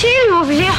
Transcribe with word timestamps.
Сильвупле. 0.00 0.70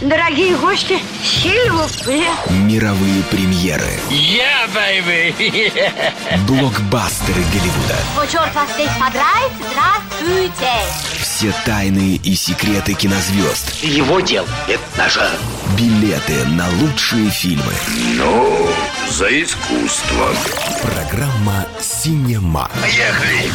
Дорогие 0.00 0.56
гости, 0.56 0.98
сильвупле. 1.22 2.24
Мировые 2.48 3.22
премьеры. 3.24 3.84
Я, 4.08 4.66
baby! 4.74 5.34
Блокбастеры 6.46 7.42
Голливуда. 7.52 7.96
О, 8.16 8.26
черт 8.26 8.54
вас 8.54 8.72
здесь 8.72 8.88
подрать, 8.98 9.52
здравствуйте! 9.70 10.72
Все 11.20 11.52
тайны 11.66 12.18
и 12.24 12.34
секреты 12.34 12.94
кинозвезд. 12.94 13.84
Его 13.84 14.20
дел– 14.20 14.46
это 14.66 14.80
наше. 14.96 15.28
Билеты 15.76 16.46
на 16.46 16.66
лучшие 16.80 17.28
фильмы. 17.28 17.74
Ну, 18.16 18.66
за 19.10 19.42
искусство. 19.42 20.28
Программа 20.80 21.66
«Синема». 21.82 22.70
Поехали! 22.80 23.52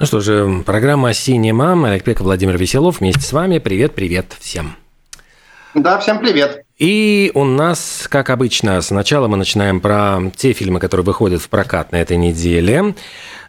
Ну 0.00 0.06
что 0.06 0.18
же, 0.18 0.62
программа 0.66 1.14
«Синема». 1.14 1.88
Олег 1.88 2.02
Пеков, 2.02 2.22
Владимир 2.22 2.58
Веселов 2.58 2.98
вместе 2.98 3.20
с 3.20 3.32
вами. 3.32 3.58
Привет-привет 3.58 4.34
всем. 4.40 4.74
Да, 5.72 6.00
всем 6.00 6.18
привет. 6.18 6.64
И 6.78 7.30
у 7.34 7.44
нас, 7.44 8.08
как 8.10 8.30
обычно, 8.30 8.80
сначала 8.82 9.28
мы 9.28 9.36
начинаем 9.36 9.80
про 9.80 10.20
те 10.34 10.52
фильмы, 10.52 10.80
которые 10.80 11.04
выходят 11.04 11.40
в 11.40 11.48
прокат 11.48 11.92
на 11.92 11.96
этой 11.96 12.16
неделе. 12.16 12.96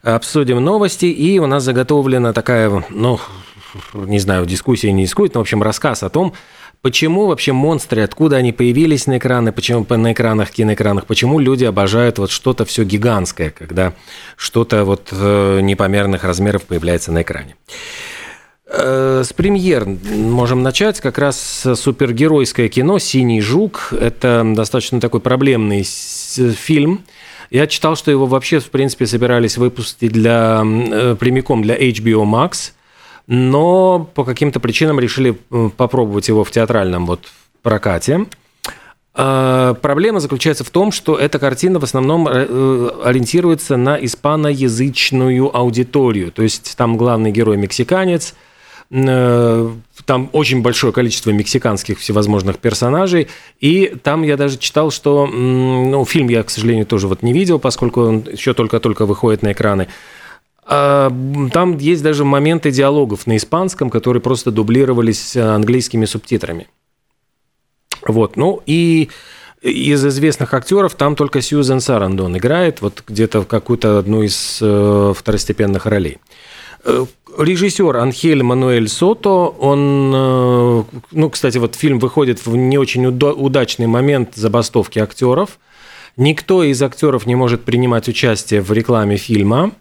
Обсудим 0.03 0.63
новости, 0.63 1.07
и 1.07 1.39
у 1.39 1.47
нас 1.47 1.63
заготовлена 1.63 2.31
такая, 2.31 2.85
ну, 2.89 3.19
не 3.93 4.19
знаю, 4.19 4.45
дискуссия 4.45 4.91
не 4.91 5.05
дискует, 5.05 5.33
но, 5.33 5.39
в 5.39 5.41
общем, 5.41 5.63
рассказ 5.63 6.03
о 6.03 6.09
том, 6.09 6.33
почему 6.85 7.25
вообще 7.25 7.51
монстры, 7.51 8.03
откуда 8.03 8.35
они 8.35 8.51
появились 8.51 9.07
на 9.07 9.17
экраны, 9.17 9.51
почему 9.51 9.83
на 9.89 10.13
экранах, 10.13 10.51
киноэкранах, 10.51 11.07
почему 11.07 11.39
люди 11.39 11.65
обожают 11.65 12.19
вот 12.19 12.29
что-то 12.29 12.63
все 12.63 12.83
гигантское, 12.83 13.49
когда 13.49 13.93
что-то 14.37 14.85
вот 14.85 15.07
э, 15.11 15.61
непомерных 15.61 16.23
размеров 16.23 16.61
появляется 16.65 17.11
на 17.11 17.23
экране. 17.23 17.55
Э, 18.67 19.23
с 19.25 19.33
премьер 19.33 19.87
можем 19.87 20.61
начать. 20.61 21.01
Как 21.01 21.17
раз 21.17 21.65
супергеройское 21.73 22.69
кино 22.69 22.99
«Синий 22.99 23.41
жук». 23.41 23.91
Это 23.99 24.43
достаточно 24.55 25.01
такой 25.01 25.21
проблемный 25.21 25.81
фильм. 25.83 27.03
Я 27.49 27.65
читал, 27.65 27.95
что 27.95 28.11
его 28.11 28.27
вообще, 28.27 28.59
в 28.59 28.69
принципе, 28.69 29.07
собирались 29.07 29.57
выпустить 29.57 30.11
для, 30.11 30.61
э, 30.63 31.15
прямиком 31.19 31.63
для 31.63 31.75
HBO 31.75 32.25
Max, 32.25 32.73
но 33.27 34.09
по 34.13 34.23
каким-то 34.23 34.59
причинам 34.59 34.99
решили 34.99 35.37
э, 35.51 35.69
попробовать 35.75 36.27
его 36.27 36.43
в 36.43 36.51
театральном 36.51 37.05
вот 37.05 37.31
прокате. 37.61 38.25
Проблема 39.13 40.19
заключается 40.19 40.65
в 40.65 40.69
том, 40.69 40.91
что 40.91 41.15
эта 41.15 41.39
картина 41.39 41.79
в 41.79 41.85
основном 41.85 42.27
ориентируется 42.27 43.77
на 43.77 43.95
испаноязычную 43.95 45.55
аудиторию. 45.55 46.33
То 46.33 46.43
есть 46.43 46.75
там 46.75 46.97
главный 46.97 47.31
герой 47.31 47.55
мексиканец– 47.55 48.35
Э, 48.91 49.71
там 50.05 50.29
очень 50.33 50.61
большое 50.61 50.93
количество 50.93 51.31
мексиканских 51.31 51.99
всевозможных 51.99 52.59
персонажей, 52.59 53.27
и 53.59 53.95
там 54.03 54.21
я 54.21 54.37
даже 54.37 54.57
читал, 54.57 54.91
что, 54.91 55.25
ну, 55.25 56.05
фильм 56.05 56.29
я, 56.29 56.43
к 56.43 56.51
сожалению, 56.51 56.85
тоже 56.85 57.07
вот 57.07 57.23
не 57.23 57.33
видел, 57.33 57.57
поскольку 57.57 58.01
он 58.01 58.23
еще 58.31 58.53
только-только 58.53 59.05
выходит 59.05 59.41
на 59.41 59.53
экраны. 59.53 59.87
А, 60.65 61.11
там 61.53 61.77
есть 61.77 62.01
даже 62.01 62.25
моменты 62.25 62.71
диалогов 62.71 63.27
на 63.27 63.37
испанском, 63.37 63.89
которые 63.89 64.21
просто 64.21 64.51
дублировались 64.51 65.37
английскими 65.37 66.05
субтитрами. 66.05 66.67
Вот, 68.07 68.35
ну 68.35 68.61
и 68.65 69.09
из 69.61 70.05
известных 70.05 70.53
актеров 70.53 70.95
там 70.95 71.15
только 71.15 71.41
Сьюзен 71.41 71.79
Сарандон 71.79 72.37
играет, 72.37 72.81
вот 72.81 73.03
где-то 73.07 73.41
в 73.41 73.47
какую-то 73.47 73.99
одну 73.99 74.21
из 74.21 74.59
э, 74.61 75.13
второстепенных 75.15 75.87
ролей. 75.87 76.19
Э, 76.83 77.05
режиссер 77.37 77.97
Анхель 77.97 78.43
Мануэль 78.43 78.87
Сото, 78.87 79.29
он, 79.29 80.11
э, 80.13 80.83
ну, 81.11 81.29
кстати, 81.31 81.57
вот 81.57 81.75
фильм 81.75 81.97
выходит 81.97 82.45
в 82.45 82.55
не 82.55 82.77
очень 82.77 83.07
удачный 83.07 83.87
момент 83.87 84.35
забастовки 84.35 84.99
актеров. 84.99 85.57
Никто 86.15 86.63
из 86.63 86.81
актеров 86.81 87.25
не 87.25 87.35
может 87.35 87.63
принимать 87.63 88.07
участие 88.07 88.61
в 88.61 88.71
рекламе 88.71 89.17
фильма 89.17 89.71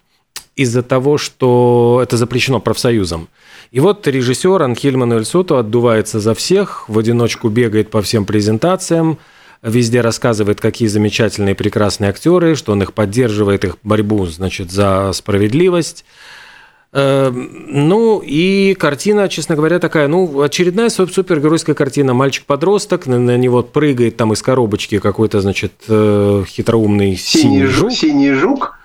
из-за 0.57 0.83
того, 0.83 1.19
что 1.19 2.01
это 2.03 2.17
запрещено 2.17 2.61
профсоюзом. 2.61 3.29
И 3.71 3.81
вот 3.81 4.07
режиссер 4.07 4.63
Анхель 4.63 4.97
Мануэль 4.97 5.25
Сото 5.25 5.59
отдувается 5.59 6.21
за 6.21 6.35
всех, 6.35 6.89
в 6.89 6.99
одиночку 6.99 7.49
бегает 7.49 7.91
по 7.91 8.03
всем 8.03 8.25
презентациям, 8.25 9.19
везде 9.63 10.01
рассказывает, 10.01 10.61
какие 10.61 10.89
замечательные 10.89 11.55
прекрасные 11.55 12.11
актеры, 12.11 12.55
что 12.55 12.73
он 12.73 12.83
их 12.83 12.93
поддерживает, 12.93 13.65
их 13.65 13.79
борьбу, 13.83 14.27
значит, 14.27 14.71
за 14.71 15.11
справедливость. 15.13 16.05
Эм, 16.93 17.51
ну 17.89 18.23
и 18.25 18.75
картина, 18.75 19.29
честно 19.29 19.57
говоря, 19.57 19.81
такая, 19.81 20.07
ну, 20.07 20.43
очередная 20.43 20.91
супергеройская 20.91 21.75
картина. 21.75 22.15
Мальчик-подросток, 22.15 23.07
на, 23.07 23.19
на 23.19 23.37
него 23.37 23.65
прыгает 23.65 24.17
там 24.17 24.33
из 24.33 24.43
коробочки 24.43 25.01
какой-то, 25.01 25.41
значит, 25.41 25.73
э, 25.89 26.45
хитроумный 26.47 27.17
синий, 27.17 27.43
синий 27.43 27.67
жук. 27.67 27.93
Синий 27.93 28.33
жук. 28.33 28.79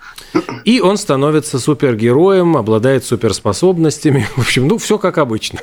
И 0.64 0.80
он 0.80 0.96
становится 0.96 1.58
супергероем, 1.58 2.56
обладает 2.56 3.04
суперспособностями. 3.04 4.26
В 4.36 4.40
общем, 4.40 4.68
ну, 4.68 4.78
все 4.78 4.98
как 4.98 5.18
обычно. 5.18 5.60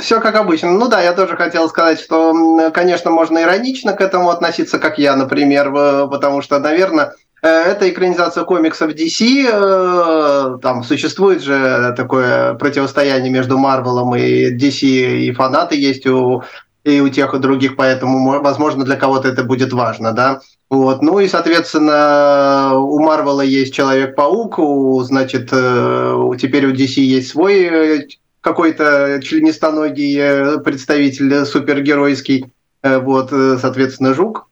Все 0.00 0.20
как 0.20 0.34
обычно. 0.34 0.70
Ну 0.70 0.88
да, 0.88 1.02
я 1.02 1.12
тоже 1.12 1.36
хотел 1.36 1.68
сказать, 1.68 2.00
что, 2.00 2.70
конечно, 2.72 3.10
можно 3.10 3.42
иронично 3.42 3.92
к 3.92 4.00
этому 4.00 4.30
относиться, 4.30 4.78
как 4.78 4.98
я, 4.98 5.14
например, 5.14 5.70
потому 6.08 6.40
что, 6.40 6.58
наверное, 6.58 7.12
Э, 7.44 7.72
это 7.72 7.90
экранизация 7.90 8.44
комиксов 8.44 8.92
DC. 8.92 9.46
Э, 9.52 10.58
там 10.62 10.82
существует 10.82 11.42
же 11.42 11.92
такое 11.94 12.54
противостояние 12.54 13.30
между 13.30 13.58
Марвелом 13.58 14.16
и 14.16 14.50
DC, 14.50 14.86
и 15.26 15.32
фанаты 15.32 15.76
есть 15.76 16.06
у 16.06 16.42
и 16.84 17.00
у 17.00 17.08
тех, 17.08 17.32
и 17.32 17.38
других, 17.38 17.76
поэтому, 17.76 18.42
возможно, 18.42 18.84
для 18.84 18.96
кого-то 18.96 19.26
это 19.26 19.42
будет 19.42 19.72
важно, 19.72 20.12
да. 20.12 20.40
Вот. 20.70 21.02
Ну 21.02 21.20
и, 21.20 21.28
соответственно, 21.28 22.72
у 22.74 22.98
Марвела 23.00 23.42
есть 23.42 23.74
Человек-паук, 23.74 24.58
у, 24.58 25.02
значит, 25.02 25.50
э, 25.52 26.30
теперь 26.40 26.66
у 26.66 26.72
DC 26.72 27.00
есть 27.00 27.28
свой 27.28 28.08
какой-то 28.40 29.20
членистоногий 29.22 30.60
представитель 30.62 31.46
супергеройский, 31.46 32.52
вот, 32.82 33.30
соответственно, 33.30 34.14
Жук. 34.14 34.48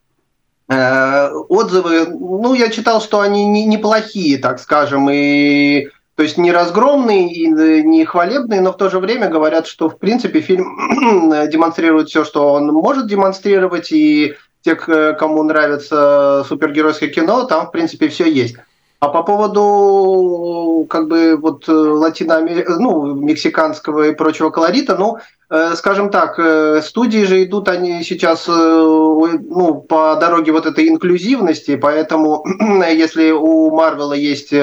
Э, 0.73 1.31
отзывы, 1.49 2.07
ну, 2.07 2.55
я 2.55 2.71
читал, 2.71 3.03
что 3.03 3.21
они 3.21 3.45
не, 3.47 3.67
неплохие, 3.67 4.39
так 4.39 4.59
скажем, 4.59 5.11
и 5.11 5.89
то 6.15 6.23
есть 6.23 6.39
не 6.39 6.53
разгромные 6.53 7.33
и 7.33 7.47
не 7.47 8.05
хвалебные, 8.05 8.61
но 8.61 8.73
в 8.73 8.77
то 8.77 8.89
же 8.89 8.99
время 8.99 9.29
говорят, 9.29 9.67
что 9.67 9.89
в 9.89 9.99
принципе 9.99 10.41
фильм 10.41 11.31
демонстрирует 11.49 12.09
все, 12.09 12.25
что 12.25 12.53
он 12.53 12.69
может 12.69 13.07
демонстрировать, 13.07 13.93
и 13.93 14.35
те, 14.63 14.75
кому 14.77 15.43
нравится 15.43 16.45
супергеройское 16.49 17.09
кино, 17.09 17.45
там 17.45 17.67
в 17.67 17.71
принципе 17.71 18.09
все 18.09 18.31
есть. 18.31 18.57
А 19.01 19.09
по 19.09 19.25
поводу 19.25 20.87
как 20.89 21.09
бы 21.09 21.37
вот 21.37 21.67
латиноамер... 21.67 22.79
ну, 22.79 23.15
мексиканского 23.15 24.09
и 24.09 24.15
прочего 24.15 24.51
колорита, 24.51 24.97
ну, 24.97 25.19
Э, 25.55 25.75
скажем 25.77 26.09
так, 26.09 26.39
э, 26.39 26.81
студии 26.83 27.25
же 27.25 27.45
идут 27.45 27.69
они 27.69 28.03
сейчас 28.05 28.49
э, 28.49 28.53
ну, 28.53 29.85
по 29.87 30.17
дороге 30.17 30.51
вот 30.51 30.65
этой 30.65 30.89
инклюзивности, 30.89 31.77
поэтому 31.77 32.43
если 32.91 33.33
у 33.33 33.71
Марвела 33.71 34.15
есть 34.15 34.55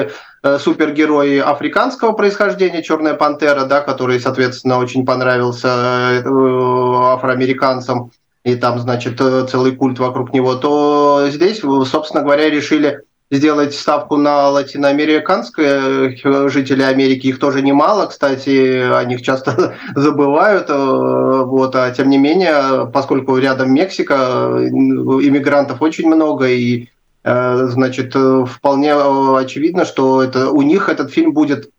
супергерой 0.58 1.40
африканского 1.40 2.10
происхождения, 2.12 2.82
Черная 2.82 3.14
пантера, 3.14 3.66
да, 3.66 3.82
который, 3.82 4.18
соответственно, 4.18 4.78
очень 4.78 5.04
понравился 5.04 5.68
афроамериканцам, 7.12 8.10
и 8.44 8.54
там, 8.56 8.78
значит, 8.78 9.18
целый 9.18 9.76
культ 9.76 9.98
вокруг 9.98 10.32
него, 10.32 10.54
то 10.54 11.26
здесь, 11.30 11.60
собственно 11.60 12.22
говоря, 12.22 12.48
решили 12.48 13.02
сделать 13.30 13.74
ставку 13.74 14.16
на 14.16 14.48
латиноамериканских 14.48 15.64
э, 16.24 16.48
жителей 16.48 16.84
Америки. 16.84 17.28
Их 17.28 17.38
тоже 17.38 17.62
немало, 17.62 18.06
кстати, 18.06 18.92
о 18.92 19.04
них 19.04 19.22
часто 19.22 19.76
забывают. 19.94 20.68
Э, 20.68 21.42
вот, 21.44 21.76
а 21.76 21.90
тем 21.92 22.10
не 22.10 22.18
менее, 22.18 22.90
поскольку 22.92 23.36
рядом 23.38 23.72
Мексика, 23.72 24.14
иммигрантов 24.68 25.80
очень 25.80 26.08
много, 26.08 26.48
и 26.48 26.88
э, 27.22 27.66
значит, 27.70 28.14
вполне 28.48 28.94
очевидно, 28.94 29.84
что 29.84 30.22
это, 30.22 30.50
у 30.50 30.62
них 30.62 30.88
этот 30.88 31.12
фильм 31.12 31.32
будет 31.32 31.70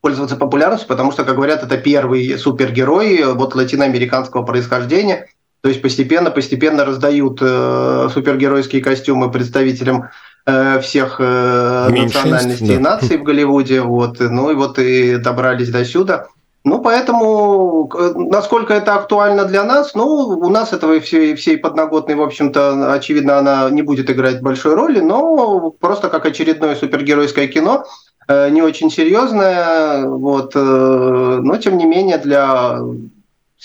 пользоваться 0.00 0.36
популярностью, 0.36 0.86
потому 0.86 1.10
что, 1.10 1.24
как 1.24 1.34
говорят, 1.34 1.64
это 1.64 1.76
первый 1.76 2.38
супергерой 2.38 3.34
вот 3.34 3.54
латиноамериканского 3.56 4.44
происхождения. 4.44 5.28
То 5.64 5.68
есть 5.68 5.82
постепенно-постепенно 5.82 6.84
раздают 6.84 7.38
э, 7.40 8.08
супергеройские 8.12 8.82
костюмы 8.82 9.32
представителям 9.32 10.10
Э, 10.46 10.78
всех 10.80 11.16
э, 11.20 11.88
национальностей 11.88 12.66
да. 12.68 12.74
и 12.74 12.78
наций 12.78 13.16
в 13.16 13.22
Голливуде, 13.22 13.80
вот, 13.80 14.20
ну 14.20 14.50
и 14.50 14.54
вот 14.54 14.78
и 14.78 15.16
добрались 15.16 15.70
до 15.70 15.86
сюда. 15.86 16.26
Ну, 16.64 16.82
поэтому, 16.82 17.90
насколько 18.14 18.74
это 18.74 18.94
актуально 18.94 19.46
для 19.46 19.64
нас, 19.64 19.94
ну, 19.94 20.06
у 20.06 20.48
нас 20.50 20.74
этого 20.74 21.00
всей, 21.00 21.34
всей 21.34 21.56
подноготной, 21.56 22.14
в 22.14 22.22
общем-то, 22.22 22.92
очевидно, 22.92 23.38
она 23.38 23.70
не 23.70 23.80
будет 23.80 24.10
играть 24.10 24.42
большой 24.42 24.74
роли, 24.74 25.00
но 25.00 25.70
просто 25.70 26.10
как 26.10 26.26
очередное 26.26 26.74
супергеройское 26.74 27.48
кино, 27.48 27.84
э, 28.28 28.50
не 28.50 28.60
очень 28.60 28.90
серьезное, 28.90 30.06
вот, 30.06 30.54
но, 30.54 31.56
тем 31.56 31.78
не 31.78 31.86
менее, 31.86 32.18
для 32.18 32.80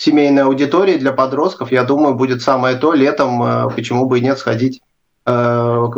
семейной 0.00 0.44
аудитории, 0.44 0.96
для 0.96 1.12
подростков, 1.12 1.70
я 1.70 1.84
думаю, 1.84 2.14
будет 2.14 2.40
самое 2.40 2.76
то 2.76 2.94
летом, 2.94 3.42
э, 3.42 3.70
почему 3.74 4.06
бы 4.06 4.18
и 4.18 4.22
нет 4.22 4.38
сходить 4.38 4.80
э, 5.26 5.88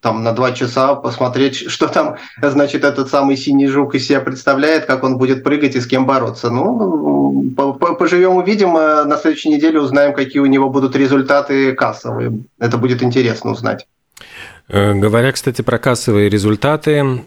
там 0.00 0.24
на 0.24 0.32
два 0.32 0.50
часа 0.52 0.96
посмотреть, 0.96 1.56
что 1.70 1.86
там, 1.86 2.16
значит, 2.42 2.82
этот 2.82 3.08
самый 3.08 3.36
синий 3.36 3.68
жук 3.68 3.94
из 3.94 4.08
себя 4.08 4.20
представляет, 4.20 4.86
как 4.86 5.04
он 5.04 5.18
будет 5.18 5.44
прыгать 5.44 5.76
и 5.76 5.80
с 5.80 5.86
кем 5.86 6.04
бороться. 6.04 6.50
Ну, 6.50 7.52
поживем 7.98 8.36
увидим, 8.36 8.72
на 8.72 9.16
следующей 9.16 9.50
неделе 9.50 9.80
узнаем, 9.80 10.14
какие 10.14 10.40
у 10.40 10.46
него 10.46 10.68
будут 10.68 10.96
результаты 10.96 11.72
кассовые. 11.72 12.40
Это 12.58 12.76
будет 12.76 13.02
интересно 13.02 13.52
узнать. 13.52 13.86
Говоря, 14.68 15.32
кстати, 15.32 15.62
про 15.62 15.78
кассовые 15.78 16.28
результаты, 16.28 17.24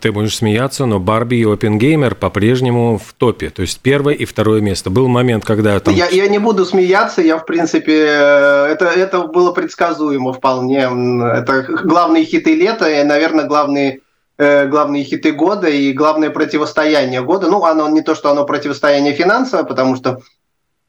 ты 0.00 0.12
будешь 0.12 0.36
смеяться, 0.36 0.84
но 0.86 1.00
Барби 1.00 1.36
и 1.36 1.44
Опенгеймер 1.44 2.14
по-прежнему 2.14 2.98
в 2.98 3.14
топе. 3.14 3.50
То 3.50 3.62
есть 3.62 3.80
первое 3.80 4.14
и 4.14 4.24
второе 4.24 4.60
место. 4.60 4.90
Был 4.90 5.08
момент, 5.08 5.44
когда 5.44 5.80
там... 5.80 5.94
Я, 5.94 6.08
я 6.08 6.28
не 6.28 6.38
буду 6.38 6.64
смеяться, 6.64 7.22
я, 7.22 7.38
в 7.38 7.46
принципе, 7.46 7.98
это, 8.02 8.92
это 8.94 9.22
было 9.22 9.52
предсказуемо 9.52 10.32
вполне. 10.32 10.80
Это 10.80 11.62
главные 11.84 12.24
хиты 12.24 12.54
лета 12.54 12.88
и, 12.90 13.02
наверное, 13.04 13.46
главные 13.46 14.00
э, 14.36 14.66
главные 14.66 15.04
хиты 15.04 15.32
года 15.32 15.68
и 15.68 15.92
главное 15.92 16.30
противостояние 16.30 17.22
года. 17.22 17.48
Ну, 17.48 17.64
оно 17.64 17.88
не 17.88 18.02
то, 18.02 18.14
что 18.14 18.30
оно 18.30 18.44
противостояние 18.44 19.14
финансовое, 19.14 19.64
потому 19.64 19.96
что 19.96 20.20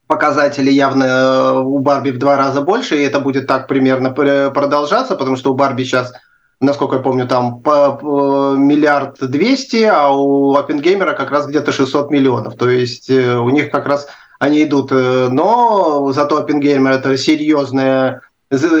показатели 0.06 0.70
явно 0.70 1.04
э, 1.04 1.58
у 1.60 1.78
Барби 1.78 2.10
в 2.10 2.18
два 2.18 2.36
раза 2.36 2.60
больше, 2.60 2.96
и 2.96 3.04
это 3.04 3.20
будет 3.20 3.46
так 3.46 3.68
примерно 3.68 4.10
продолжаться, 4.10 5.16
потому 5.16 5.36
что 5.36 5.52
у 5.52 5.54
Барби 5.54 5.84
сейчас 5.84 6.12
насколько 6.60 6.96
я 6.96 7.02
помню, 7.02 7.26
там 7.26 7.60
по, 7.60 7.92
по 7.92 8.54
миллиард 8.56 9.18
двести, 9.20 9.82
а 9.84 10.10
у 10.10 10.54
Оппенгеймера 10.54 11.14
как 11.14 11.30
раз 11.30 11.46
где-то 11.46 11.72
600 11.72 12.10
миллионов. 12.10 12.56
То 12.56 12.70
есть 12.70 13.10
э, 13.10 13.36
у 13.36 13.50
них 13.50 13.70
как 13.70 13.86
раз 13.86 14.08
они 14.38 14.62
идут. 14.62 14.90
Э, 14.92 15.28
но 15.30 16.12
зато 16.12 16.38
Оппенгеймер 16.38 16.92
это 16.92 17.16
серьезное, 17.16 18.22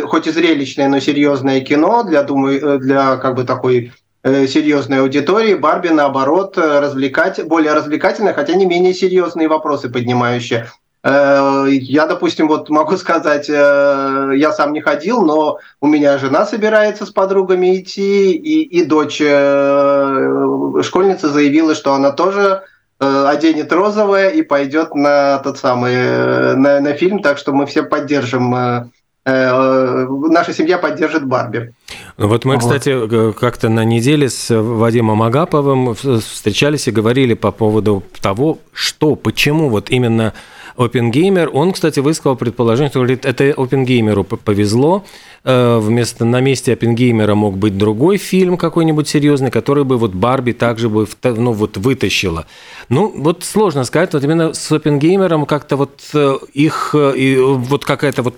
хоть 0.04 0.26
и 0.26 0.32
зрелищное, 0.32 0.88
но 0.88 1.00
серьезное 1.00 1.60
кино 1.60 2.02
для, 2.02 2.22
думаю, 2.22 2.76
э, 2.76 2.78
для 2.78 3.16
как 3.16 3.36
бы 3.36 3.44
такой 3.44 3.92
серьезной 4.24 5.02
аудитории. 5.02 5.54
Барби, 5.54 5.86
наоборот, 5.86 6.58
развлекать, 6.58 7.46
более 7.46 7.74
развлекательная, 7.74 8.34
хотя 8.34 8.54
не 8.54 8.66
менее 8.66 8.92
серьезные 8.92 9.46
вопросы 9.46 9.88
поднимающие. 9.88 10.66
Э, 11.06 11.66
я, 11.68 12.06
допустим, 12.06 12.48
вот 12.48 12.68
могу 12.68 12.96
сказать, 12.96 13.48
э, 13.48 14.32
я 14.34 14.52
сам 14.52 14.72
не 14.72 14.80
ходил, 14.80 15.22
но 15.22 15.58
у 15.80 15.86
меня 15.86 16.18
жена 16.18 16.44
собирается 16.44 17.06
с 17.06 17.10
подругами 17.10 17.78
идти, 17.78 18.32
и, 18.32 18.62
и 18.62 18.84
дочь 18.84 19.22
э, 19.24 20.82
школьница 20.82 21.28
заявила, 21.28 21.76
что 21.76 21.94
она 21.94 22.10
тоже 22.10 22.62
оденет 22.98 23.70
розовое 23.74 24.30
и 24.30 24.40
пойдет 24.40 24.94
на 24.94 25.38
тот 25.40 25.58
самый 25.58 26.56
на, 26.56 26.80
на 26.80 26.94
фильм, 26.94 27.20
так 27.20 27.36
что 27.36 27.52
мы 27.52 27.66
все 27.66 27.82
поддержим 27.82 28.90
наша 29.26 30.54
семья 30.54 30.78
поддержит 30.78 31.26
Барби. 31.26 31.74
Вот 32.16 32.46
мы, 32.46 32.56
кстати, 32.56 33.32
как-то 33.32 33.68
на 33.68 33.84
неделе 33.84 34.30
с 34.30 34.48
Вадимом 34.48 35.22
Агаповым 35.22 35.94
встречались 35.94 36.88
и 36.88 36.90
говорили 36.90 37.34
по 37.34 37.52
поводу 37.52 38.02
того, 38.22 38.60
что, 38.72 39.14
почему 39.14 39.68
вот 39.68 39.90
именно 39.90 40.32
OpenGamer, 40.76 41.46
он, 41.48 41.72
кстати, 41.72 42.00
высказал 42.00 42.36
предположение, 42.36 42.90
что 42.90 43.00
говорит, 43.00 43.24
это 43.24 43.44
OpenGamer 43.50 44.24
повезло, 44.24 45.04
э, 45.44 45.78
вместо 45.78 46.24
на 46.24 46.40
месте 46.40 46.72
OpenGamer 46.74 47.34
мог 47.34 47.56
быть 47.56 47.78
другой 47.78 48.18
фильм 48.18 48.56
какой-нибудь 48.56 49.08
серьезный, 49.08 49.50
который 49.50 49.84
бы 49.84 49.96
вот 49.96 50.12
Барби 50.12 50.52
также 50.52 50.88
бы 50.88 51.06
ну, 51.22 51.52
вот 51.52 51.76
вытащила. 51.76 52.46
Ну, 52.88 53.12
вот 53.16 53.44
сложно 53.44 53.84
сказать, 53.84 54.12
вот 54.12 54.22
именно 54.24 54.52
с 54.52 54.70
OpenGamer 54.70 55.46
как-то 55.46 55.76
вот 55.76 56.00
э, 56.14 56.36
их, 56.52 56.90
э, 56.94 57.16
и 57.16 57.36
вот 57.38 57.84
какая-то 57.84 58.22
вот 58.22 58.34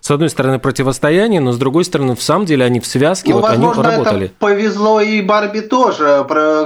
с 0.00 0.10
одной 0.10 0.30
стороны 0.30 0.58
противостояние, 0.58 1.40
но 1.40 1.52
с 1.52 1.58
другой 1.58 1.84
стороны, 1.84 2.14
в 2.14 2.22
самом 2.22 2.46
деле 2.46 2.64
они 2.64 2.80
в 2.80 2.86
связке, 2.86 3.30
ну, 3.30 3.40
вот 3.40 3.48
возможно, 3.50 3.88
они 3.88 3.96
работали. 3.96 4.26
Это 4.26 4.34
повезло 4.38 5.00
и 5.00 5.20
Барби 5.22 5.60
тоже, 5.60 6.24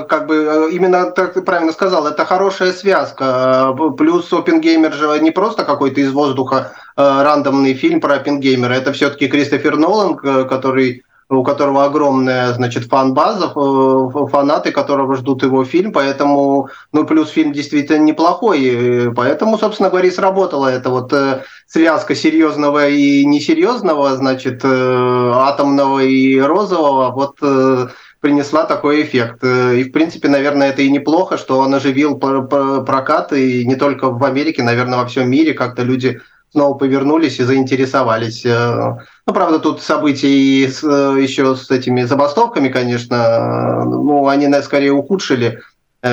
как 0.09 0.27
бы 0.27 0.71
именно 0.73 1.11
так 1.11 1.35
ты 1.35 1.43
правильно 1.43 1.73
сказал, 1.73 2.07
это 2.07 2.25
хорошая 2.25 2.73
связка. 2.73 3.75
Плюс 3.97 4.33
OpenGamer 4.33 4.93
же 4.93 5.12
не 5.19 5.31
просто 5.31 5.64
какой-то 5.64 6.00
из 6.00 6.12
воздуха 6.12 6.73
э, 6.97 7.23
рандомный 7.23 7.75
фильм 7.75 8.00
про 8.00 8.14
Оппенгеймера, 8.17 8.73
это 8.73 8.93
все-таки 8.93 9.29
Кристофер 9.29 9.76
Нолан, 9.76 10.17
который 10.17 11.05
у 11.38 11.43
которого 11.43 11.85
огромная, 11.85 12.53
значит, 12.53 12.85
фан-база, 12.85 13.53
э, 13.56 14.26
фанаты, 14.31 14.70
которого 14.70 15.17
ждут 15.17 15.43
его 15.43 15.64
фильм, 15.64 15.93
поэтому, 15.93 16.69
ну, 16.93 17.06
плюс 17.06 17.31
фильм 17.31 17.53
действительно 17.53 18.03
неплохой, 18.03 19.12
поэтому, 19.14 19.59
собственно 19.59 19.88
говоря, 19.88 20.09
и 20.09 20.11
сработала 20.11 20.69
эта 20.69 20.91
вот 20.91 21.12
э, 21.12 21.43
связка 21.67 22.14
серьезного 22.14 22.88
и 22.88 23.25
несерьезного, 23.25 24.14
значит, 24.17 24.61
э, 24.62 25.32
атомного 25.35 26.00
и 26.00 26.38
розового, 26.38 27.11
вот 27.11 27.93
принесла 28.23 28.65
такой 28.65 29.03
эффект. 29.03 29.41
Э, 29.43 29.77
и, 29.77 29.85
в 29.85 29.93
принципе, 29.93 30.29
наверное, 30.29 30.71
это 30.71 30.81
и 30.81 30.91
неплохо, 30.91 31.37
что 31.37 31.59
он 31.59 31.75
оживил 31.75 32.19
прокат, 32.19 33.33
и 33.33 33.67
не 33.67 33.75
только 33.75 34.11
в 34.11 34.25
Америке, 34.25 34.63
наверное, 34.63 34.99
во 34.99 35.07
всем 35.07 35.29
мире 35.29 35.53
как-то 35.55 35.83
люди 35.83 36.21
снова 36.53 36.79
повернулись 36.79 37.41
и 37.41 37.45
заинтересовались. 37.45 38.47
Э, 38.47 38.97
ну, 39.27 39.35
правда, 39.35 39.59
тут 39.59 39.83
события 39.83 40.29
и 40.29 40.69
с, 40.69 40.85
э, 40.85 41.21
еще 41.21 41.57
с 41.57 41.69
этими 41.71 42.05
забастовками, 42.05 42.69
конечно, 42.69 43.85
ну, 43.85 44.29
они 44.29 44.49
скорее 44.63 44.93
ухудшили 44.93 45.61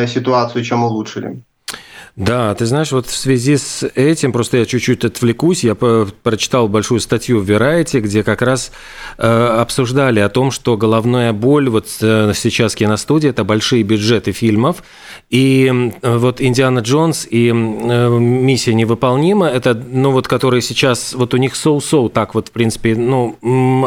ситуацию, 0.08 0.64
чем 0.64 0.84
улучшили. 0.84 1.44
Да, 2.16 2.54
ты 2.56 2.66
знаешь, 2.66 2.92
вот 2.92 3.08
в 3.08 3.16
связи 3.16 3.58
с 3.58 3.88
этим, 3.96 4.32
просто 4.32 4.58
я 4.58 4.66
чуть-чуть 4.66 5.06
отвлекусь, 5.06 5.64
я 5.64 5.76
прочитал 5.76 6.68
большую 6.68 7.00
статью 7.00 7.40
в 7.40 7.50
Variety, 7.50 8.00
где 8.00 8.24
как 8.24 8.42
раз 8.42 8.72
э, 9.18 9.28
обсуждали 9.28 10.20
о 10.20 10.30
том, 10.30 10.52
что 10.52 10.76
головная 10.76 11.32
боль 11.34 11.70
вот 11.70 11.88
э, 12.02 12.34
сейчас 12.36 12.76
киностудии– 12.76 13.30
это 13.32 13.44
большие 13.44 13.84
бюджеты 13.84 14.32
фильмов, 14.32 14.84
и 15.30 15.92
э, 16.02 16.18
вот 16.18 16.42
«Индиана 16.42 16.80
Джонс» 16.80 17.28
и 17.30 17.50
э, 17.50 17.52
«Миссия 17.52 18.74
невыполнима»– 18.74 19.48
это, 19.50 19.74
ну 19.74 20.12
вот, 20.12 20.28
которые 20.28 20.62
сейчас, 20.62 21.14
вот 21.14 21.34
у 21.34 21.38
них 21.38 21.56
соу-соу 21.56 22.10
так 22.10 22.36
вот, 22.36 22.50
в 22.50 22.52
принципе, 22.52 22.96
ну, 22.96 23.38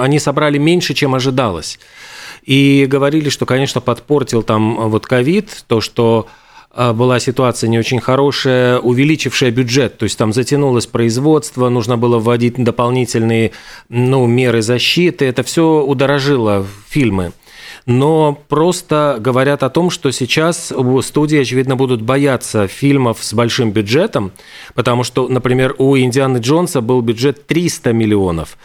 они 0.01 0.19
собрали 0.19 0.59
меньше, 0.59 0.95
чем 0.95 1.15
ожидалось. 1.15 1.79
И 2.45 2.87
говорили, 2.89 3.29
что, 3.29 3.47
конечно, 3.47 3.81
подпортил 3.81 4.43
там 4.43 4.89
вот 4.89 5.07
ковид, 5.07 5.65
то, 5.69 5.81
что 5.81 6.27
была 6.75 7.21
ситуация 7.21 7.69
не 7.69 7.79
очень 7.79 8.01
хорошая, 8.01 8.79
увеличившая 8.79 9.51
бюджет, 9.51 9.99
то 9.99 10.05
есть 10.05 10.17
там 10.17 10.33
затянулось 10.33 10.87
производство, 10.87 11.69
нужно 11.69 11.99
было 11.99 12.19
вводить 12.19 12.55
дополнительные 12.62 13.52
ну, 13.88 14.26
меры 14.26 14.62
защиты, 14.62 15.26
это 15.26 15.43
все 15.43 15.83
удорожило 15.83 16.67
фильмы. 16.88 17.33
Но 17.87 18.38
просто 18.49 19.17
говорят 19.19 19.62
о 19.62 19.71
том, 19.71 19.91
что 19.91 20.11
сейчас 20.12 20.73
студии, 21.02 21.38
очевидно, 21.41 21.76
будут 21.76 22.02
бояться 22.02 22.69
фильмов 22.69 23.19
с 23.23 23.35
большим 23.35 23.73
бюджетом, 23.73 24.33
потому 24.75 25.02
что, 25.02 25.26
например, 25.29 25.75
у 25.79 25.97
«Индианы 25.97 26.38
Джонса» 26.38 26.81
был 26.81 27.00
бюджет 27.00 27.47
300 27.47 27.93
миллионов, 27.93 28.57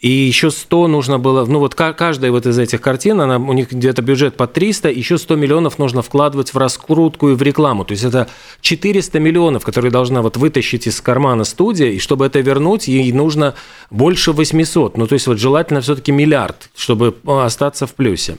и 0.00 0.08
еще 0.08 0.50
100 0.50 0.86
нужно 0.88 1.18
было, 1.18 1.44
ну 1.44 1.58
вот 1.58 1.74
каждая 1.74 2.30
вот 2.30 2.46
из 2.46 2.58
этих 2.58 2.80
картин, 2.80 3.20
она, 3.20 3.36
у 3.36 3.52
них 3.52 3.70
где-то 3.70 4.00
бюджет 4.00 4.34
по 4.34 4.46
300, 4.46 4.88
еще 4.90 5.18
100 5.18 5.36
миллионов 5.36 5.78
нужно 5.78 6.00
вкладывать 6.00 6.54
в 6.54 6.56
раскрутку 6.56 7.28
и 7.28 7.34
в 7.34 7.42
рекламу. 7.42 7.84
То 7.84 7.92
есть 7.92 8.04
это 8.04 8.26
400 8.62 9.20
миллионов, 9.20 9.62
которые 9.62 9.90
должна 9.90 10.22
вот 10.22 10.38
вытащить 10.38 10.86
из 10.86 11.02
кармана 11.02 11.44
студия, 11.44 11.90
и 11.90 11.98
чтобы 11.98 12.24
это 12.24 12.40
вернуть, 12.40 12.88
ей 12.88 13.12
нужно 13.12 13.54
больше 13.90 14.32
800. 14.32 14.96
Ну 14.96 15.06
то 15.06 15.12
есть 15.12 15.26
вот 15.26 15.38
желательно 15.38 15.82
все-таки 15.82 16.12
миллиард, 16.12 16.70
чтобы 16.74 17.14
остаться 17.26 17.86
в 17.86 17.94
плюсе. 17.94 18.38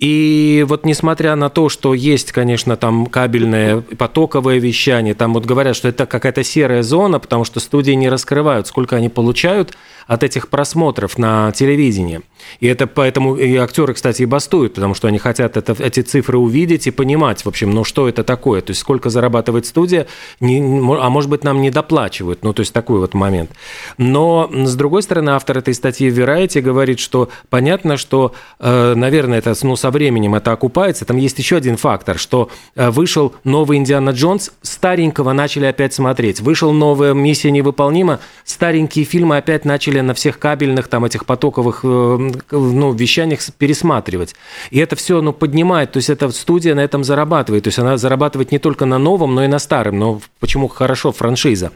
И 0.00 0.64
вот 0.68 0.84
несмотря 0.84 1.36
на 1.36 1.50
то, 1.50 1.68
что 1.68 1.94
есть, 1.94 2.32
конечно, 2.32 2.76
там 2.76 3.06
кабельное 3.06 3.80
потоковое 3.80 4.58
вещание, 4.58 5.14
там 5.14 5.32
вот 5.34 5.46
говорят, 5.46 5.76
что 5.76 5.88
это 5.88 6.04
какая-то 6.04 6.42
серая 6.42 6.82
зона, 6.82 7.20
потому 7.20 7.44
что 7.44 7.60
студии 7.60 7.92
не 7.92 8.08
раскрывают, 8.08 8.66
сколько 8.66 8.96
они 8.96 9.08
получают 9.08 9.76
от 10.06 10.22
этих 10.22 10.48
просмотров 10.48 11.18
на 11.18 11.52
телевидении. 11.52 12.20
И 12.60 12.66
это 12.66 12.86
поэтому 12.86 13.36
и 13.36 13.56
актеры, 13.56 13.94
кстати, 13.94 14.22
и 14.22 14.26
бастуют, 14.26 14.74
потому 14.74 14.94
что 14.94 15.08
они 15.08 15.18
хотят 15.18 15.56
это, 15.56 15.74
эти 15.78 16.00
цифры 16.00 16.38
увидеть 16.38 16.86
и 16.86 16.90
понимать, 16.90 17.44
в 17.44 17.48
общем, 17.48 17.70
ну 17.70 17.84
что 17.84 18.08
это 18.08 18.22
такое, 18.22 18.60
то 18.60 18.72
есть 18.72 18.80
сколько 18.80 19.08
зарабатывает 19.08 19.64
студия, 19.64 20.06
не, 20.40 20.58
а 20.58 21.08
может 21.08 21.30
быть 21.30 21.44
нам 21.44 21.62
не 21.62 21.70
доплачивают, 21.70 22.42
ну 22.42 22.52
то 22.52 22.60
есть 22.60 22.72
такой 22.72 22.98
вот 22.98 23.14
момент. 23.14 23.50
Но 23.96 24.50
с 24.52 24.74
другой 24.74 25.02
стороны, 25.02 25.30
автор 25.30 25.58
этой 25.58 25.72
статьи 25.72 26.10
в 26.10 26.18
Variety 26.18 26.60
говорит, 26.60 26.98
что 26.98 27.30
понятно, 27.48 27.96
что, 27.96 28.34
э, 28.60 28.94
наверное, 28.94 29.38
это 29.38 29.54
ну, 29.62 29.76
со 29.84 29.90
временем 29.90 30.34
это 30.34 30.50
окупается. 30.52 31.04
Там 31.04 31.18
есть 31.18 31.38
еще 31.38 31.56
один 31.56 31.76
фактор, 31.76 32.18
что 32.18 32.48
э, 32.74 32.88
вышел 32.88 33.34
новый 33.44 33.76
Индиана 33.76 34.10
Джонс, 34.10 34.50
старенького 34.62 35.34
начали 35.34 35.66
опять 35.66 35.92
смотреть. 35.92 36.40
Вышел 36.40 36.72
новая 36.72 37.12
«Миссия 37.12 37.50
невыполнима», 37.50 38.18
старенькие 38.44 39.04
фильмы 39.04 39.36
опять 39.36 39.66
начали 39.66 40.00
на 40.00 40.14
всех 40.14 40.38
кабельных, 40.38 40.88
там, 40.88 41.04
этих 41.04 41.26
потоковых 41.26 41.80
э, 41.82 42.30
ну, 42.50 42.92
вещаниях 42.94 43.40
пересматривать. 43.58 44.34
И 44.70 44.78
это 44.78 44.96
все 44.96 45.20
ну, 45.20 45.34
поднимает, 45.34 45.92
то 45.92 45.98
есть 45.98 46.08
эта 46.08 46.30
студия 46.30 46.74
на 46.74 46.80
этом 46.80 47.04
зарабатывает. 47.04 47.64
То 47.64 47.68
есть 47.68 47.78
она 47.78 47.98
зарабатывает 47.98 48.52
не 48.52 48.58
только 48.58 48.86
на 48.86 48.96
новом, 48.96 49.34
но 49.34 49.44
и 49.44 49.48
на 49.48 49.58
старом. 49.58 49.98
Но 49.98 50.20
почему 50.40 50.68
хорошо 50.68 51.12
франшиза? 51.12 51.72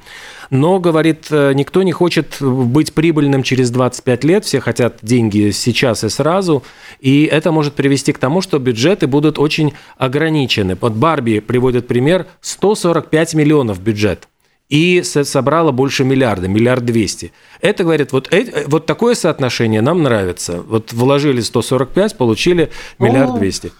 Но, 0.51 0.81
говорит, 0.81 1.27
э, 1.31 1.53
никто 1.55 1.83
не 1.83 1.93
хочет 1.93 2.37
быть 2.41 2.95
прибыльным 2.95 3.43
через 3.43 3.71
25 3.71 4.25
лет, 4.25 4.45
все 4.45 4.61
хотят 4.61 4.99
деньги 5.03 5.51
сейчас 5.51 6.05
и 6.05 6.09
сразу, 6.09 6.63
и 7.01 7.25
это 7.25 7.53
может 7.53 7.75
привести 7.75 8.13
к 8.13 8.19
тому, 8.19 8.41
что 8.41 8.59
бюджеты 8.59 9.07
будут 9.07 9.39
очень 9.39 9.75
ограничены. 9.99 10.77
Вот 10.81 10.93
Барби 10.93 11.41
приводит 11.41 11.87
пример, 11.87 12.27
145 12.41 13.35
миллионов 13.35 13.81
бюджет 13.81 14.29
и 14.69 15.03
собрала 15.03 15.73
больше 15.73 16.05
миллиарда, 16.05 16.49
миллиард 16.49 16.85
двести. 16.85 17.33
Это, 17.61 17.85
говорит, 17.85 18.13
вот, 18.13 18.33
э, 18.33 18.65
вот 18.67 18.87
такое 18.87 19.15
соотношение 19.15 19.81
нам 19.81 20.03
нравится. 20.03 20.61
Вот 20.61 20.93
вложили 20.93 21.41
145, 21.41 22.17
получили 22.17 22.71
миллиард 22.99 23.39
двести. 23.39 23.73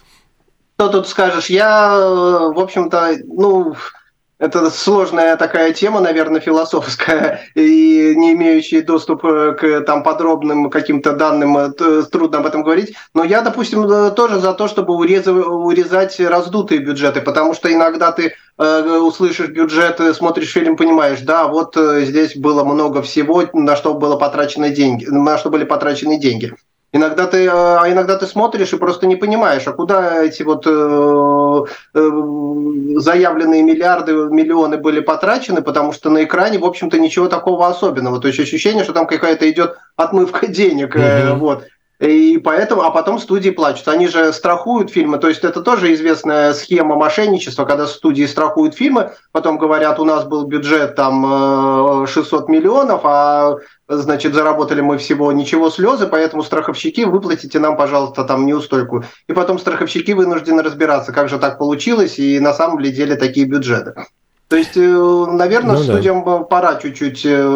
Что 0.75 0.89
тут 0.89 1.07
скажешь? 1.07 1.49
Я, 1.49 1.93
э, 1.93 2.53
в 2.53 2.59
общем-то, 2.59 3.17
ну, 3.25 3.75
это 4.39 4.69
сложная 4.69 5.35
такая 5.35 5.73
тема, 5.73 5.99
наверное, 5.99 6.39
философская, 6.39 7.41
и 7.55 8.13
не 8.15 8.33
имеющая 8.33 8.81
доступ 8.81 9.25
э, 9.25 9.53
к 9.53 9.81
там, 9.81 10.01
подробным 10.01 10.69
каким-то 10.69 11.13
данным, 11.13 11.57
э, 11.57 12.03
трудно 12.09 12.39
об 12.39 12.45
этом 12.45 12.63
говорить. 12.63 12.95
Но 13.13 13.23
я, 13.23 13.41
допустим, 13.41 13.83
э, 13.83 14.11
тоже 14.11 14.39
за 14.39 14.53
то, 14.53 14.67
чтобы 14.67 14.95
урезать, 14.95 16.19
раздутые 16.19 16.79
бюджеты, 16.79 17.21
потому 17.21 17.53
что 17.53 17.71
иногда 17.71 18.13
ты 18.13 18.33
э, 18.57 18.97
услышишь 18.97 19.49
бюджет, 19.49 19.99
смотришь 20.15 20.53
фильм, 20.53 20.77
понимаешь, 20.77 21.19
да, 21.21 21.47
вот 21.47 21.75
здесь 21.75 22.35
было 22.37 22.63
много 22.63 23.01
всего, 23.01 23.43
на 23.53 23.75
что 23.75 23.93
было 23.93 24.15
потрачены 24.15 24.69
деньги, 24.69 25.05
на 25.05 25.37
что 25.37 25.49
были 25.49 25.65
потрачены 25.65 26.17
деньги. 26.17 26.53
Иногда 26.91 27.27
ты, 27.27 27.47
а 27.47 27.85
иногда 27.87 28.17
ты 28.17 28.25
смотришь 28.25 28.73
и 28.73 28.77
просто 28.77 29.05
не 29.05 29.15
понимаешь, 29.15 29.67
а 29.67 29.73
куда 29.73 30.23
эти 30.23 30.41
вот 30.41 30.65
э, 30.65 31.65
э, 31.93 32.99
заявленные 32.99 33.61
миллиарды, 33.61 34.13
миллионы 34.13 34.77
были 34.77 34.99
потрачены, 34.99 35.61
потому 35.61 35.93
что 35.93 36.09
на 36.09 36.23
экране, 36.23 36.57
в 36.57 36.65
общем-то, 36.65 36.97
ничего 36.97 37.27
такого 37.27 37.67
особенного. 37.67 38.19
То 38.19 38.27
есть 38.27 38.39
ощущение, 38.39 38.83
что 38.83 38.93
там 38.93 39.05
какая-то 39.05 39.49
идет 39.49 39.77
отмывка 39.97 40.47
денег. 40.51 40.95
Э, 40.95 41.33
вот. 41.35 41.65
И 41.99 42.37
поэтому, 42.37 42.83
а 42.83 42.91
потом 42.91 43.19
студии 43.19 43.49
плачут. 43.49 43.87
Они 43.89 44.07
же 44.07 44.31
страхуют 44.31 44.89
фильмы. 44.89 45.17
То 45.17 45.27
есть 45.27 45.43
это 45.43 45.61
тоже 45.61 45.93
известная 45.93 46.53
схема 46.53 46.95
мошенничества, 46.95 47.65
когда 47.65 47.87
студии 47.87 48.25
страхуют 48.25 48.75
фильмы, 48.75 49.11
потом 49.33 49.57
говорят, 49.57 49.99
у 49.99 50.05
нас 50.05 50.23
был 50.23 50.45
бюджет 50.45 50.95
там 50.95 52.07
600 52.07 52.47
э, 52.47 52.51
миллионов, 52.51 53.01
а 53.03 53.57
значит, 53.89 54.33
заработали 54.33 54.79
мы 54.79 54.97
всего 54.97 55.31
ничего 55.33 55.69
слезы, 55.69 56.07
поэтому 56.07 56.41
страховщики, 56.43 57.01
выплатите 57.01 57.59
нам, 57.59 57.75
пожалуйста, 57.75 58.23
там 58.23 58.45
неустойку. 58.45 59.03
И 59.27 59.33
потом 59.33 59.59
страховщики 59.59 60.11
вынуждены 60.11 60.63
разбираться, 60.63 61.11
как 61.11 61.27
же 61.27 61.37
так 61.37 61.57
получилось, 61.57 62.17
и 62.17 62.39
на 62.39 62.53
самом 62.53 62.81
деле 62.81 63.15
такие 63.15 63.45
бюджеты. 63.45 63.93
То 64.49 64.55
есть, 64.55 64.75
э, 64.75 64.81
наверное, 64.81 65.75
ну, 65.77 65.83
студиям 65.83 66.23
да. 66.25 66.39
пора 66.39 66.75
чуть-чуть 66.75 67.23
э, 67.23 67.47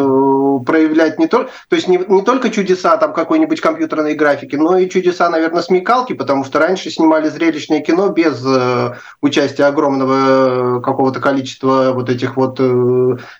проявлять 0.60 1.18
не 1.18 1.26
только, 1.26 1.50
то 1.68 1.76
есть 1.76 1.88
не, 1.88 1.98
не 1.98 2.22
только 2.22 2.50
чудеса 2.50 2.96
там 2.96 3.12
какой-нибудь 3.12 3.60
компьютерной 3.60 4.14
графики, 4.14 4.56
но 4.56 4.76
и 4.78 4.88
чудеса, 4.88 5.28
наверное, 5.30 5.62
смекалки, 5.62 6.12
потому 6.12 6.44
что 6.44 6.58
раньше 6.58 6.90
снимали 6.90 7.28
зрелищное 7.28 7.80
кино 7.80 8.08
без 8.08 8.44
э, 8.46 8.94
участия 9.20 9.64
огромного 9.64 10.80
какого-то 10.80 11.20
количества 11.20 11.92
вот 11.92 12.10
этих 12.10 12.36
вот 12.36 12.60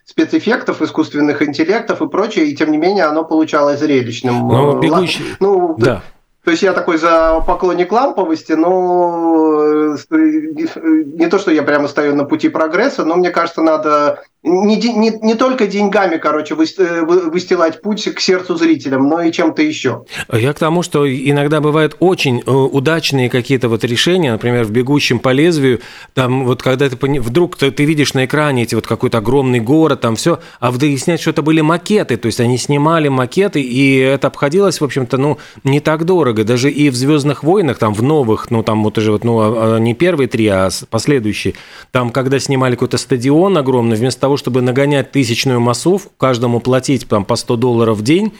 спецэффектов, 0.04 0.82
искусственных 0.82 1.42
интеллектов 1.42 2.02
и 2.02 2.08
прочее, 2.08 2.46
и 2.46 2.56
тем 2.56 2.70
не 2.70 2.78
менее 2.78 3.04
оно 3.04 3.24
получалось 3.24 3.80
зрелищным. 3.80 4.48
Ну, 4.48 4.80
бегущий... 4.80 5.24
ну 5.40 5.74
да. 5.78 6.02
То 6.44 6.50
есть 6.50 6.62
я 6.62 6.74
такой 6.74 6.98
за 6.98 7.40
поклонник 7.40 7.90
ламповости, 7.90 8.52
но 8.52 9.94
э, 9.94 9.96
не 10.10 11.26
то, 11.28 11.38
что 11.38 11.50
я 11.50 11.62
прямо 11.62 11.88
стою 11.88 12.14
на 12.14 12.24
пути 12.24 12.50
прогресса, 12.50 13.04
но 13.04 13.16
мне 13.16 13.30
кажется, 13.30 13.62
надо 13.62 14.22
не, 14.44 14.76
не, 14.76 15.10
не 15.22 15.34
только 15.34 15.66
деньгами, 15.66 16.18
короче, 16.18 16.54
э, 16.54 17.04
выстилать 17.04 17.80
путь 17.80 18.04
к 18.14 18.20
сердцу 18.20 18.56
зрителям, 18.56 19.08
но 19.08 19.22
и 19.22 19.32
чем-то 19.32 19.62
еще. 19.62 20.04
Я 20.30 20.52
к 20.52 20.58
тому, 20.58 20.82
что 20.82 21.10
иногда 21.10 21.62
бывают 21.62 21.96
очень 21.98 22.42
э, 22.44 22.50
удачные 22.50 23.30
какие-то 23.30 23.70
вот 23.70 23.84
решения, 23.84 24.32
например, 24.32 24.64
в 24.64 24.70
«Бегущем 24.70 25.18
по 25.18 25.32
лезвию», 25.32 25.80
там 26.12 26.44
вот 26.44 26.62
когда 26.62 26.90
ты 26.90 26.96
вдруг 27.20 27.56
ты, 27.56 27.70
ты 27.70 27.84
видишь 27.84 28.12
на 28.12 28.26
экране 28.26 28.64
эти 28.64 28.74
вот 28.74 28.86
какой-то 28.86 29.18
огромный 29.18 29.60
город, 29.60 30.02
там 30.02 30.16
все, 30.16 30.40
а 30.60 30.70
выясняется, 30.70 31.22
что 31.22 31.30
это 31.30 31.42
были 31.42 31.62
макеты, 31.62 32.18
то 32.18 32.26
есть 32.26 32.40
они 32.40 32.58
снимали 32.58 33.08
макеты, 33.08 33.62
и 33.62 33.96
это 33.98 34.26
обходилось, 34.26 34.80
в 34.80 34.84
общем-то, 34.84 35.16
ну, 35.16 35.38
не 35.64 35.80
так 35.80 36.04
дорого. 36.04 36.44
Даже 36.44 36.70
и 36.70 36.90
в 36.90 36.96
«Звездных 36.96 37.44
войнах», 37.44 37.78
там 37.78 37.94
в 37.94 38.02
новых, 38.02 38.50
ну, 38.50 38.62
там 38.62 38.84
вот 38.84 38.98
уже 38.98 39.10
вот, 39.10 39.24
ну, 39.24 39.40
а, 39.40 39.76
а 39.76 39.78
не 39.78 39.94
первые 39.94 40.28
три, 40.28 40.46
а 40.48 40.68
последующие, 40.90 41.54
там, 41.92 42.10
когда 42.10 42.38
снимали 42.38 42.74
какой-то 42.74 42.98
стадион 42.98 43.56
огромный, 43.56 43.96
вместо 43.96 44.20
того, 44.20 44.33
того, 44.34 44.36
чтобы 44.36 44.62
нагонять 44.62 45.12
тысячную 45.12 45.60
массов, 45.60 46.08
каждому 46.18 46.60
платить 46.60 47.06
там, 47.06 47.24
по 47.24 47.36
100 47.36 47.56
долларов 47.56 47.98
в 47.98 48.02
день, 48.02 48.32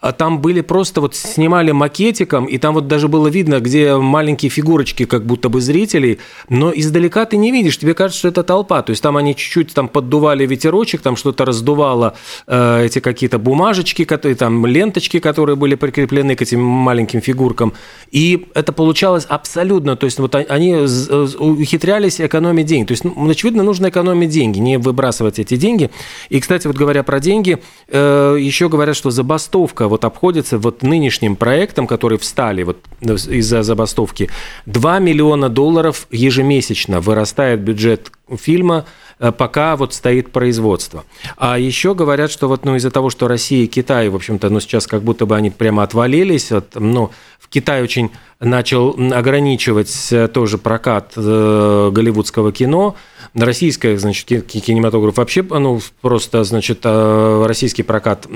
а 0.00 0.12
там 0.12 0.40
были 0.40 0.62
просто 0.62 1.00
вот 1.00 1.14
снимали 1.14 1.72
макетиком, 1.72 2.46
и 2.46 2.58
там 2.58 2.74
вот 2.74 2.88
даже 2.88 3.08
было 3.08 3.28
видно, 3.28 3.60
где 3.60 3.96
маленькие 3.96 4.50
фигурочки 4.50 5.04
как 5.04 5.26
будто 5.26 5.48
бы 5.48 5.60
зрителей, 5.60 6.18
но 6.48 6.72
издалека 6.74 7.26
ты 7.26 7.36
не 7.36 7.52
видишь, 7.52 7.78
тебе 7.78 7.94
кажется, 7.94 8.18
что 8.20 8.28
это 8.28 8.42
толпа, 8.42 8.82
то 8.82 8.90
есть 8.90 9.02
там 9.02 9.16
они 9.16 9.36
чуть-чуть 9.36 9.74
там 9.74 9.88
поддували 9.88 10.46
ветерочек, 10.46 11.02
там 11.02 11.16
что-то 11.16 11.44
раздувало 11.44 12.14
э, 12.46 12.86
эти 12.86 13.00
какие-то 13.00 13.38
бумажечки, 13.38 14.04
которые, 14.04 14.36
там 14.36 14.64
ленточки, 14.64 15.18
которые 15.18 15.56
были 15.56 15.74
прикреплены 15.74 16.34
к 16.34 16.42
этим 16.42 16.62
маленьким 16.62 17.20
фигуркам, 17.20 17.74
и 18.10 18.46
это 18.54 18.72
получалось 18.72 19.26
абсолютно, 19.28 19.96
то 19.96 20.06
есть 20.06 20.18
вот 20.18 20.34
они 20.34 20.74
ухитрялись 20.76 22.20
экономить 22.20 22.66
деньги, 22.66 22.86
то 22.86 22.92
есть, 22.92 23.04
ну, 23.04 23.28
очевидно, 23.28 23.62
нужно 23.62 23.90
экономить 23.90 24.30
деньги, 24.30 24.58
не 24.58 24.78
выбрасывать 24.78 25.38
эти 25.38 25.56
деньги, 25.56 25.90
и, 26.30 26.40
кстати, 26.40 26.66
вот 26.66 26.76
говоря 26.76 27.02
про 27.02 27.20
деньги, 27.20 27.58
э, 27.88 28.36
еще 28.40 28.70
говорят, 28.70 28.96
что 28.96 29.10
забастовка 29.10 29.89
вот 29.90 30.04
обходится 30.04 30.58
вот 30.58 30.82
нынешним 30.82 31.36
проектом, 31.36 31.86
который 31.86 32.16
встали 32.16 32.62
вот 32.62 32.78
из-за 33.02 33.62
забастовки, 33.62 34.30
2 34.64 34.98
миллиона 35.00 35.50
долларов 35.50 36.06
ежемесячно 36.10 37.00
вырастает 37.00 37.60
бюджет 37.60 38.10
фильма, 38.36 38.86
э, 39.18 39.32
пока 39.32 39.76
вот 39.76 39.92
стоит 39.92 40.32
производство. 40.32 41.04
А 41.36 41.58
еще 41.58 41.94
говорят, 41.94 42.30
что 42.30 42.48
вот 42.48 42.64
ну, 42.64 42.76
из-за 42.76 42.90
того, 42.90 43.10
что 43.10 43.28
Россия 43.28 43.64
и 43.64 43.66
Китай, 43.66 44.08
в 44.08 44.14
общем-то, 44.14 44.48
ну, 44.48 44.60
сейчас 44.60 44.86
как 44.86 45.02
будто 45.02 45.26
бы 45.26 45.36
они 45.36 45.50
прямо 45.50 45.82
отвалились, 45.82 46.50
вот, 46.50 46.68
ну, 46.74 47.10
в 47.38 47.48
Китай 47.48 47.82
очень 47.82 48.10
начал 48.38 48.96
ограничивать 49.12 50.08
э, 50.12 50.28
тоже 50.28 50.58
прокат 50.58 51.12
э, 51.16 51.90
голливудского 51.92 52.52
кино, 52.52 52.96
российское, 53.34 53.96
значит, 53.98 54.26
кинематограф 54.46 55.16
вообще, 55.16 55.42
ну, 55.42 55.80
просто, 56.00 56.44
значит, 56.44 56.80
э, 56.84 57.44
российский 57.46 57.82
прокат 57.82 58.26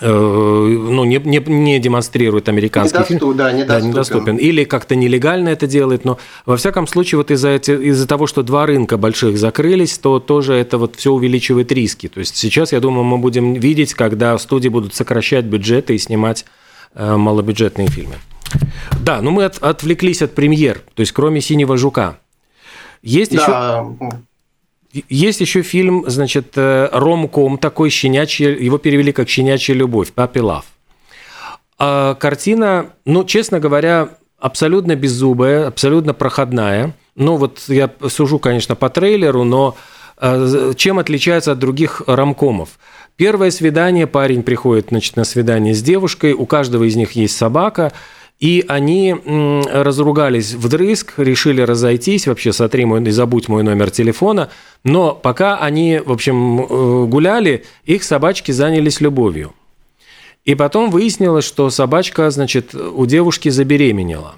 ну, 0.00 1.04
не, 1.04 1.18
не, 1.18 1.38
не 1.38 1.78
демонстрирует 1.78 2.48
американский 2.48 2.98
Недоступ, 2.98 3.18
фильм. 3.20 3.36
Да, 3.36 3.52
недоступен. 3.52 3.80
да, 3.82 3.88
недоступен. 3.88 4.36
Или 4.36 4.64
как-то 4.64 4.94
нелегально 4.94 5.48
это 5.48 5.66
делает. 5.66 6.04
Но, 6.04 6.18
во 6.44 6.56
всяком 6.56 6.86
случае, 6.86 7.18
вот 7.18 7.30
из-за, 7.30 7.56
из-за 7.56 8.06
того, 8.06 8.26
что 8.26 8.42
два 8.42 8.66
рынка 8.66 8.98
больших 8.98 9.38
закрылись, 9.38 9.98
то 9.98 10.20
тоже 10.20 10.54
это 10.54 10.78
вот 10.78 10.96
все 10.96 11.12
увеличивает 11.12 11.72
риски. 11.72 12.08
То 12.08 12.20
есть 12.20 12.36
сейчас, 12.36 12.72
я 12.72 12.80
думаю, 12.80 13.04
мы 13.04 13.18
будем 13.18 13.54
видеть, 13.54 13.94
когда 13.94 14.36
студии 14.38 14.68
будут 14.68 14.94
сокращать 14.94 15.46
бюджеты 15.46 15.94
и 15.94 15.98
снимать 15.98 16.44
э, 16.94 17.16
малобюджетные 17.16 17.88
фильмы. 17.88 18.16
Да, 19.00 19.22
но 19.22 19.30
мы 19.30 19.44
от, 19.44 19.58
отвлеклись 19.62 20.22
от 20.22 20.34
премьер. 20.34 20.82
То 20.94 21.00
есть 21.00 21.12
кроме 21.12 21.40
«Синего 21.40 21.76
жука». 21.76 22.18
Есть 23.02 23.34
да. 23.34 23.42
еще... 23.42 24.16
Есть 25.08 25.40
еще 25.40 25.62
фильм, 25.62 26.04
значит, 26.06 26.52
э, 26.56 26.88
ромком 26.92 27.58
такой 27.58 27.90
щенячий, 27.90 28.64
его 28.64 28.78
перевели 28.78 29.12
как 29.12 29.28
«Щенячья 29.28 29.74
любовь», 29.74 30.12
«Папи 30.12 30.40
Лав». 30.40 30.64
А 31.78 32.14
картина, 32.14 32.90
ну, 33.04 33.24
честно 33.24 33.60
говоря, 33.60 34.10
абсолютно 34.38 34.96
беззубая, 34.96 35.66
абсолютно 35.66 36.14
проходная. 36.14 36.94
Ну, 37.14 37.36
вот 37.36 37.64
я 37.68 37.90
сужу, 38.08 38.38
конечно, 38.38 38.74
по 38.74 38.88
трейлеру, 38.88 39.44
но 39.44 39.76
э, 40.18 40.72
чем 40.76 40.98
отличается 40.98 41.52
от 41.52 41.58
других 41.58 42.02
ромкомов? 42.06 42.78
Первое 43.16 43.50
свидание, 43.50 44.06
парень 44.06 44.42
приходит, 44.42 44.88
значит, 44.88 45.16
на 45.16 45.24
свидание 45.24 45.74
с 45.74 45.82
девушкой, 45.82 46.32
у 46.32 46.46
каждого 46.46 46.84
из 46.84 46.96
них 46.96 47.12
есть 47.12 47.36
собака– 47.36 47.92
и 48.38 48.64
они 48.68 49.14
разругались 49.66 50.52
вдрызг, 50.52 51.14
решили 51.16 51.62
разойтись, 51.62 52.26
вообще 52.26 52.52
сотри 52.52 52.84
мой 52.84 53.02
и 53.02 53.10
забудь 53.10 53.48
мой 53.48 53.62
номер 53.62 53.90
телефона. 53.90 54.50
Но 54.84 55.14
пока 55.14 55.56
они, 55.58 56.00
в 56.04 56.12
общем, 56.12 56.60
э, 56.60 57.06
гуляли, 57.06 57.64
их 57.84 58.04
собачки 58.04 58.52
занялись 58.52 59.00
любовью. 59.00 59.54
И 60.44 60.54
потом 60.54 60.90
выяснилось, 60.90 61.44
что 61.44 61.70
собачка, 61.70 62.30
значит, 62.30 62.74
у 62.74 63.06
девушки 63.06 63.48
забеременела. 63.48 64.34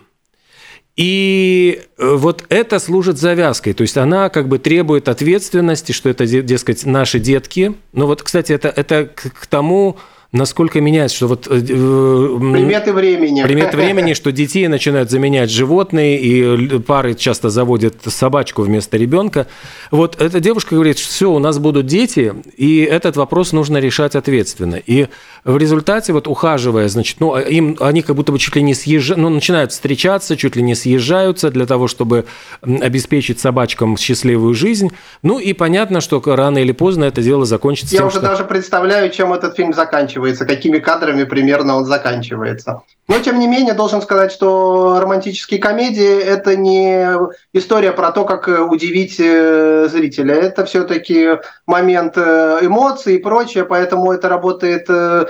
И 0.97 1.83
э, 1.97 2.15
вот 2.15 2.45
это 2.49 2.79
служит 2.79 3.19
завязкой, 3.19 3.73
то 3.73 3.83
есть 3.83 3.97
она 3.97 4.29
как 4.31 4.49
бы 4.49 4.59
требует 4.59 5.09
ответственности, 5.09 5.93
что 5.93 6.09
это, 6.09 6.27
дескать, 6.27 6.87
наши 6.87 7.19
детки. 7.19 7.75
Ну 7.93 8.07
вот, 8.07 8.23
кстати, 8.23 8.53
это, 8.53 8.69
это 8.69 9.07
к 9.07 9.47
тому, 9.47 9.97
насколько 10.31 10.81
меняется, 10.81 11.17
что 11.17 11.27
вот... 11.29 11.47
Э, 11.47 11.57
э, 11.57 11.59
приметы 11.59 12.93
времени. 12.93 13.43
Приметы 13.43 13.77
времени, 13.77 14.13
что 14.13 14.31
детей 14.31 14.69
начинают 14.69 15.11
заменять 15.11 15.51
животные, 15.51 16.21
и 16.21 16.79
пары 16.81 17.15
часто 17.15 17.49
заводят 17.49 17.95
собачку 18.07 18.63
вместо 18.63 18.99
ребенка. 18.99 19.47
Вот 19.91 20.21
эта 20.21 20.41
девушка 20.41 20.75
говорит, 20.75 20.99
что 20.99 21.09
все, 21.09 21.33
у 21.33 21.39
нас 21.39 21.59
будут 21.59 21.87
дети, 21.87 22.35
и 22.57 22.81
этот 22.81 23.17
вопрос 23.17 23.53
нужно 23.53 23.79
решать 23.79 24.17
ответственно. 24.17 24.75
И 24.75 25.09
в 25.45 25.57
результате, 25.57 26.13
вот 26.13 26.29
ухаживая, 26.29 26.89
значит, 26.89 27.21
ну, 27.21 27.39
им, 27.39 27.79
они 27.81 28.03
как 28.03 28.15
будто 28.15 28.31
бы 28.31 28.39
чуть 28.39 28.55
ли 28.55 28.63
не 28.63 28.75
съезжают, 28.75 29.23
ну, 29.23 29.31
начинают 29.31 29.73
встречаться, 29.73 30.37
чуть 30.37 30.57
ли 30.57 30.63
не 30.63 30.75
съезжаются 30.75 31.51
для 31.51 31.65
того, 31.65 31.89
чтобы 31.89 32.27
обеспечить 32.61 33.41
собачкам 33.41 33.97
счастливую 33.97 34.53
жизнь. 34.53 34.91
Ну, 35.23 35.39
и 35.39 35.55
понятно, 35.55 36.03
что 36.03 36.23
рано 36.27 36.59
или 36.59 36.73
поздно 36.73 37.05
это 37.05 37.23
дело 37.23 37.47
закончится 37.47 37.95
Я 37.95 38.01
тем, 38.01 38.09
уже 38.09 38.19
что... 38.19 38.27
даже 38.27 38.45
представляю, 38.45 39.11
чем 39.11 39.33
этот 39.33 39.57
фильм 39.57 39.73
заканчивается, 39.73 40.18
какими 40.47 40.79
кадрами 40.79 41.25
примерно 41.25 41.77
он 41.77 41.85
заканчивается. 41.85 42.83
Но, 43.09 43.19
тем 43.21 43.39
не 43.39 43.47
менее, 43.47 43.73
должен 43.73 44.03
сказать, 44.03 44.31
что 44.33 45.01
романтические 45.01 45.59
комедии– 45.59 46.23
это 46.23 46.57
не 46.57 47.09
история 47.55 47.93
про 47.93 48.13
то, 48.13 48.25
как 48.25 48.49
удивить 48.71 49.17
э, 49.19 49.89
зрителя. 49.91 50.35
Это 50.35 50.67
все-таки 50.67 51.39
момент 51.67 52.15
э, 52.17 52.59
эмоций 52.63 53.15
и 53.15 53.19
прочее, 53.19 53.65
поэтому 53.65 54.13
это 54.13 54.29
работает 54.29 54.87
э, 54.91 55.27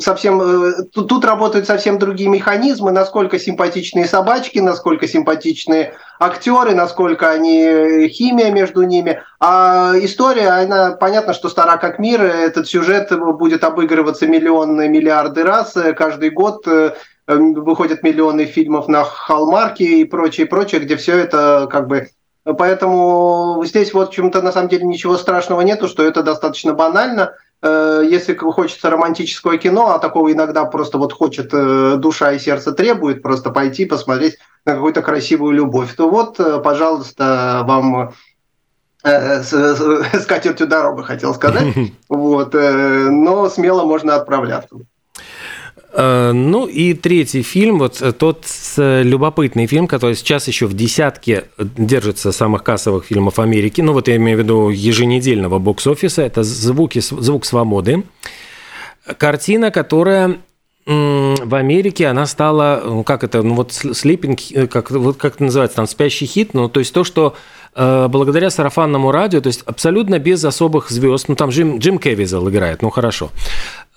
совсем... 0.00 0.72
Тут 0.90 1.24
работают 1.24 1.66
совсем 1.66 1.98
другие 1.98 2.30
механизмы, 2.30 2.92
насколько 2.92 3.38
симпатичные 3.38 4.06
собачки, 4.06 4.58
насколько 4.58 5.06
симпатичные 5.06 5.94
актеры, 6.20 6.74
насколько 6.74 7.30
они 7.30 8.08
химия 8.08 8.52
между 8.52 8.82
ними. 8.82 9.22
А 9.40 9.94
история, 9.96 10.50
она 10.50 10.92
понятно, 10.92 11.32
что 11.32 11.48
стара 11.48 11.78
как 11.78 11.98
мир. 11.98 12.22
Этот 12.22 12.68
сюжет 12.68 13.10
будет 13.38 13.64
обыгрываться 13.64 14.28
миллионы, 14.28 14.88
миллиарды 14.88 15.42
раз 15.42 15.74
каждый 15.96 16.30
год 16.30 16.66
Э, 17.30 17.36
выходят 17.36 18.02
миллионы 18.02 18.44
фильмов 18.46 18.88
на 18.88 19.04
Халмарке 19.04 19.84
и 20.00 20.04
прочее, 20.04 20.46
прочее, 20.46 20.80
где 20.80 20.96
все 20.96 21.16
это 21.16 21.68
как 21.70 21.86
бы 21.86 22.08
Поэтому 22.42 23.62
здесь 23.66 23.92
вот 23.92 24.12
чем-то 24.12 24.40
на 24.40 24.50
самом 24.50 24.70
деле 24.70 24.86
ничего 24.86 25.18
страшного 25.18 25.60
нету, 25.60 25.88
что 25.88 26.02
это 26.02 26.22
достаточно 26.22 26.72
банально. 26.72 27.34
Э, 27.62 28.02
если 28.08 28.34
хочется 28.34 28.90
романтического 28.90 29.58
кино, 29.58 29.90
а 29.90 29.98
такого 29.98 30.32
иногда 30.32 30.64
просто 30.64 30.98
вот 30.98 31.12
хочет 31.12 31.50
э, 31.52 31.96
душа 31.96 32.32
и 32.32 32.38
сердце 32.38 32.72
требует 32.72 33.22
просто 33.22 33.50
пойти 33.50 33.84
посмотреть 33.84 34.38
на 34.64 34.74
какую-то 34.74 35.02
красивую 35.02 35.52
любовь, 35.52 35.94
то 35.94 36.08
вот, 36.10 36.38
пожалуйста, 36.62 37.62
вам 37.66 38.12
с, 39.02 39.52
с 39.52 40.26
катертью 40.26 40.66
дорога, 40.66 41.02
хотел 41.02 41.34
сказать. 41.34 41.74
Вот, 42.10 42.52
но 42.52 43.48
смело 43.48 43.84
можно 43.84 44.16
отправляться. 44.16 44.76
Э, 45.92 46.32
ну 46.32 46.66
и 46.66 46.94
третий 46.94 47.42
фильм, 47.42 47.78
вот 47.78 48.00
э, 48.00 48.12
тот 48.12 48.46
любопытный 48.76 49.66
фильм, 49.66 49.86
который 49.86 50.14
сейчас 50.14 50.46
еще 50.48 50.66
в 50.66 50.74
десятке 50.74 51.46
держится 51.58 52.32
самых 52.32 52.62
кассовых 52.62 53.04
фильмов 53.04 53.38
Америки, 53.38 53.80
ну 53.80 53.92
вот 53.92 54.08
я 54.08 54.16
имею 54.16 54.38
в 54.38 54.40
виду 54.42 54.68
еженедельного 54.70 55.58
бокс-офиса, 55.58 56.22
это 56.22 56.42
«Звуки, 56.42 57.00
«Звук 57.00 57.44
свободы». 57.44 58.04
Картина, 59.18 59.70
которая 59.70 60.38
в 60.86 61.54
Америке 61.54 62.06
она 62.06 62.26
стала, 62.26 62.82
ну, 62.84 63.04
как 63.04 63.22
это, 63.22 63.42
ну 63.42 63.54
вот 63.54 63.72
слипинг, 63.72 64.40
э, 64.52 64.66
как, 64.66 64.90
вот 64.90 65.16
как 65.16 65.34
это 65.34 65.44
называется, 65.44 65.76
там 65.76 65.86
спящий 65.86 66.26
хит, 66.26 66.54
ну 66.54 66.68
то 66.68 66.80
есть 66.80 66.92
то, 66.92 67.04
что 67.04 67.34
э, 67.74 68.08
благодаря 68.08 68.50
сарафанному 68.50 69.12
радио, 69.12 69.40
то 69.40 69.48
есть 69.48 69.62
абсолютно 69.66 70.18
без 70.18 70.44
особых 70.44 70.90
звезд, 70.90 71.28
ну 71.28 71.36
там 71.36 71.50
Джим, 71.50 71.78
Джим 71.78 71.98
Кевизел 71.98 72.48
играет, 72.48 72.82
ну 72.82 72.90
хорошо, 72.90 73.30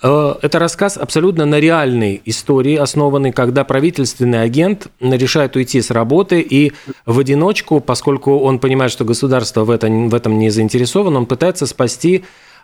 Э, 0.03 0.35
это 0.41 0.59
рассказ 0.59 0.97
абсолютно 0.97 1.45
на 1.45 1.59
реальной 1.59 2.21
истории, 2.25 2.75
основанный, 2.75 3.31
когда 3.31 3.63
правительственный 3.63 4.43
агент 4.43 4.87
решает 4.99 5.55
уйти 5.55 5.81
с 5.81 5.89
работы 5.89 6.41
и 6.41 6.73
в 7.05 7.19
одиночку, 7.19 7.79
поскольку 7.79 8.37
он 8.39 8.59
понимает, 8.59 8.91
что 8.91 9.05
государство 9.05 9.63
в 9.63 9.71
этом, 9.71 10.09
в 10.09 10.15
этом 10.15 10.37
не 10.37 10.49
заинтересовано, 10.49 11.19
он 11.19 11.25
пытается 11.25 11.65
спасти 11.65 12.17
э, 12.17 12.23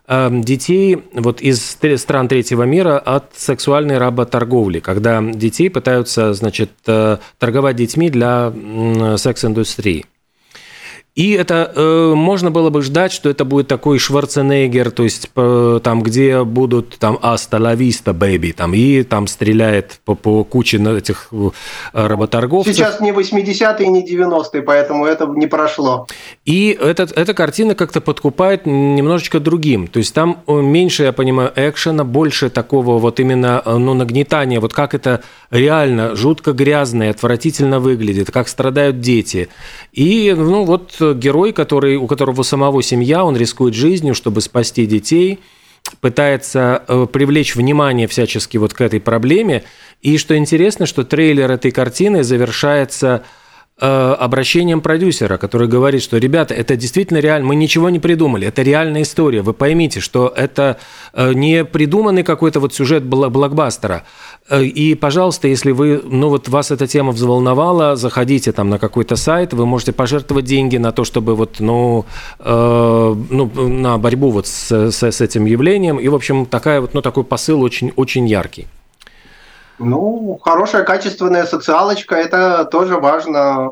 детей 0.09 1.03
вот 1.13 1.41
из 1.41 1.77
стран 1.97 2.27
третьего 2.27 2.63
мира 2.63 2.97
от 2.97 3.35
сексуальной 3.35 3.99
работорговли, 3.99 4.79
когда 4.79 5.21
детей 5.21 5.69
пытаются, 5.69 6.33
значит, 6.33 6.71
э, 6.87 7.17
торговать 7.37 7.75
детьми 7.75 8.09
для 8.09 8.51
секс-индустрии. 9.17 10.05
И 11.15 11.31
это 11.31 11.71
э, 11.75 12.13
можно 12.15 12.51
было 12.51 12.69
бы 12.69 12.81
ждать, 12.81 13.11
что 13.11 13.29
это 13.29 13.43
будет 13.43 13.67
такой 13.67 13.99
Шварценеггер, 13.99 14.91
то 14.91 15.03
есть 15.03 15.29
э, 15.35 15.79
там, 15.83 16.01
где 16.01 16.43
будут 16.43 16.97
там 16.97 17.17
«Аста 17.21 17.57
ла 17.57 17.75
виста, 17.75 18.13
бэби», 18.13 18.51
там, 18.51 18.73
и 18.73 19.03
там 19.03 19.27
стреляет 19.27 19.99
по, 20.05 20.15
по 20.15 20.43
куче 20.43 20.77
этих 20.77 21.27
э, 21.31 21.49
работорговцев. 21.93 22.73
Сейчас 22.73 23.01
не 23.01 23.11
80-е, 23.11 23.87
не 23.87 24.05
90-е, 24.05 24.61
поэтому 24.61 25.05
это 25.05 25.25
не 25.25 25.47
прошло. 25.47 26.07
И 26.45 26.77
этот, 26.79 27.11
эта 27.11 27.33
картина 27.33 27.75
как-то 27.75 28.01
подкупает 28.01 28.65
немножечко 28.65 29.39
другим. 29.39 29.87
То 29.87 29.99
есть 29.99 30.13
там 30.13 30.43
э, 30.47 30.53
меньше, 30.53 31.03
я 31.03 31.11
понимаю, 31.11 31.51
экшена, 31.55 32.03
больше 32.03 32.49
такого 32.49 32.99
вот 32.99 33.19
именно 33.19 33.61
э, 33.65 33.77
ну, 33.77 33.93
нагнетания, 33.93 34.59
вот 34.59 34.73
как 34.73 34.93
это 34.93 35.21
реально 35.51 36.15
жутко 36.15 36.53
грязно 36.53 37.03
и 37.03 37.07
отвратительно 37.07 37.79
выглядит, 37.79 38.31
как 38.31 38.47
страдают 38.47 39.01
дети. 39.01 39.49
И, 39.91 40.33
ну, 40.37 40.63
вот 40.63 40.98
герой, 41.01 41.53
который, 41.53 41.95
у 41.95 42.07
которого 42.07 42.43
самого 42.43 42.83
семья, 42.83 43.23
он 43.23 43.35
рискует 43.35 43.73
жизнью, 43.73 44.15
чтобы 44.15 44.41
спасти 44.41 44.85
детей, 44.85 45.39
пытается 46.01 46.83
э, 46.87 47.07
привлечь 47.11 47.55
внимание 47.55 48.07
всячески 48.07 48.57
вот 48.57 48.73
к 48.73 48.81
этой 48.81 48.99
проблеме. 48.99 49.63
И 50.01 50.17
что 50.17 50.37
интересно, 50.37 50.85
что 50.85 51.03
трейлер 51.03 51.49
этой 51.51 51.71
картины 51.71 52.23
завершается 52.23 53.23
обращением 53.79 54.81
продюсера, 54.81 55.37
который 55.37 55.67
говорит, 55.67 56.01
что, 56.01 56.17
ребята, 56.17 56.53
это 56.53 56.75
действительно 56.75 57.19
реально, 57.19 57.47
мы 57.47 57.55
ничего 57.55 57.89
не 57.89 57.99
придумали, 57.99 58.47
это 58.47 58.61
реальная 58.61 59.03
история. 59.03 59.41
Вы 59.41 59.53
поймите, 59.53 59.99
что 59.99 60.31
это 60.35 60.77
э, 61.13 61.33
не 61.33 61.63
придуманный 61.63 62.23
какой-то 62.23 62.59
вот 62.59 62.73
сюжет 62.73 63.03
блокбастера. 63.05 64.03
Э, 64.49 64.63
и, 64.63 64.95
пожалуйста, 64.95 65.47
если 65.47 65.71
вы, 65.71 66.01
ну 66.03 66.29
вот 66.29 66.49
вас 66.49 66.71
эта 66.71 66.87
тема 66.87 67.11
взволновала, 67.11 67.95
заходите 67.95 68.51
там 68.51 68.69
на 68.69 68.79
какой-то 68.79 69.15
сайт, 69.15 69.53
вы 69.53 69.65
можете 69.65 69.93
пожертвовать 69.93 70.45
деньги 70.45 70.77
на 70.77 70.91
то, 70.91 71.03
чтобы 71.03 71.35
вот, 71.35 71.59
ну, 71.59 72.05
э, 72.39 73.15
ну 73.29 73.51
на 73.67 73.97
борьбу 73.97 74.31
вот 74.31 74.47
с, 74.47 74.91
с, 74.91 75.03
с 75.03 75.21
этим 75.21 75.45
явлением. 75.45 75.97
И, 75.97 76.07
в 76.07 76.15
общем, 76.15 76.45
такая 76.45 76.81
вот, 76.81 76.93
ну, 76.93 77.01
такой 77.01 77.23
посыл 77.23 77.61
очень, 77.61 77.93
очень 77.95 78.27
яркий. 78.27 78.67
Ну, 79.79 80.39
хорошая 80.43 80.83
качественная 80.83 81.45
социалочка, 81.45 82.15
это 82.15 82.65
тоже 82.65 82.97
важно. 82.97 83.71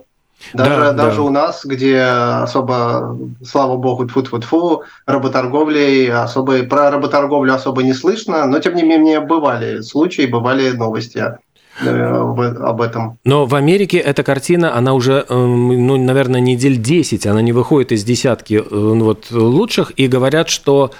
Даже, 0.54 0.70
да, 0.70 0.91
даже 0.93 1.17
да. 1.17 1.24
у 1.24 1.30
нас, 1.30 1.65
где 1.65 2.00
особо, 2.00 3.17
слава 3.43 3.76
богу, 3.76 4.08
тьфу 4.08 4.22
тьфу 4.22 4.39
тьфу 4.39 4.84
работорговлей 5.08 6.12
особо, 6.12 6.63
про 6.63 6.91
работорговлю 6.91 7.54
особо 7.54 7.82
не 7.82 7.93
слышно, 7.93 8.46
но 8.46 8.60
тем 8.60 8.76
не 8.76 8.84
менее 8.84 9.20
бывали 9.20 9.82
случаи, 9.82 10.28
бывали 10.28 10.70
новости 10.72 11.34
э, 11.82 11.89
об 11.89 12.82
этом. 12.82 13.17
Но 13.24 13.48
в 13.48 13.56
Америке 13.56 13.98
эта 13.98 14.22
картина, 14.24 14.76
она 14.78 14.93
уже, 14.93 15.26
эм, 15.28 15.88
ну, 15.88 15.98
наверное, 15.98 16.39
недель 16.39 16.78
10, 16.78 17.26
она 17.26 17.41
не 17.41 17.52
выходит 17.52 17.91
из 17.91 18.04
десятки 18.04 18.54
э, 18.54 18.63
вот, 18.70 19.32
лучших, 19.32 19.91
и 19.98 20.08
говорят, 20.08 20.50
что 20.50 20.91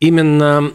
Именно 0.00 0.72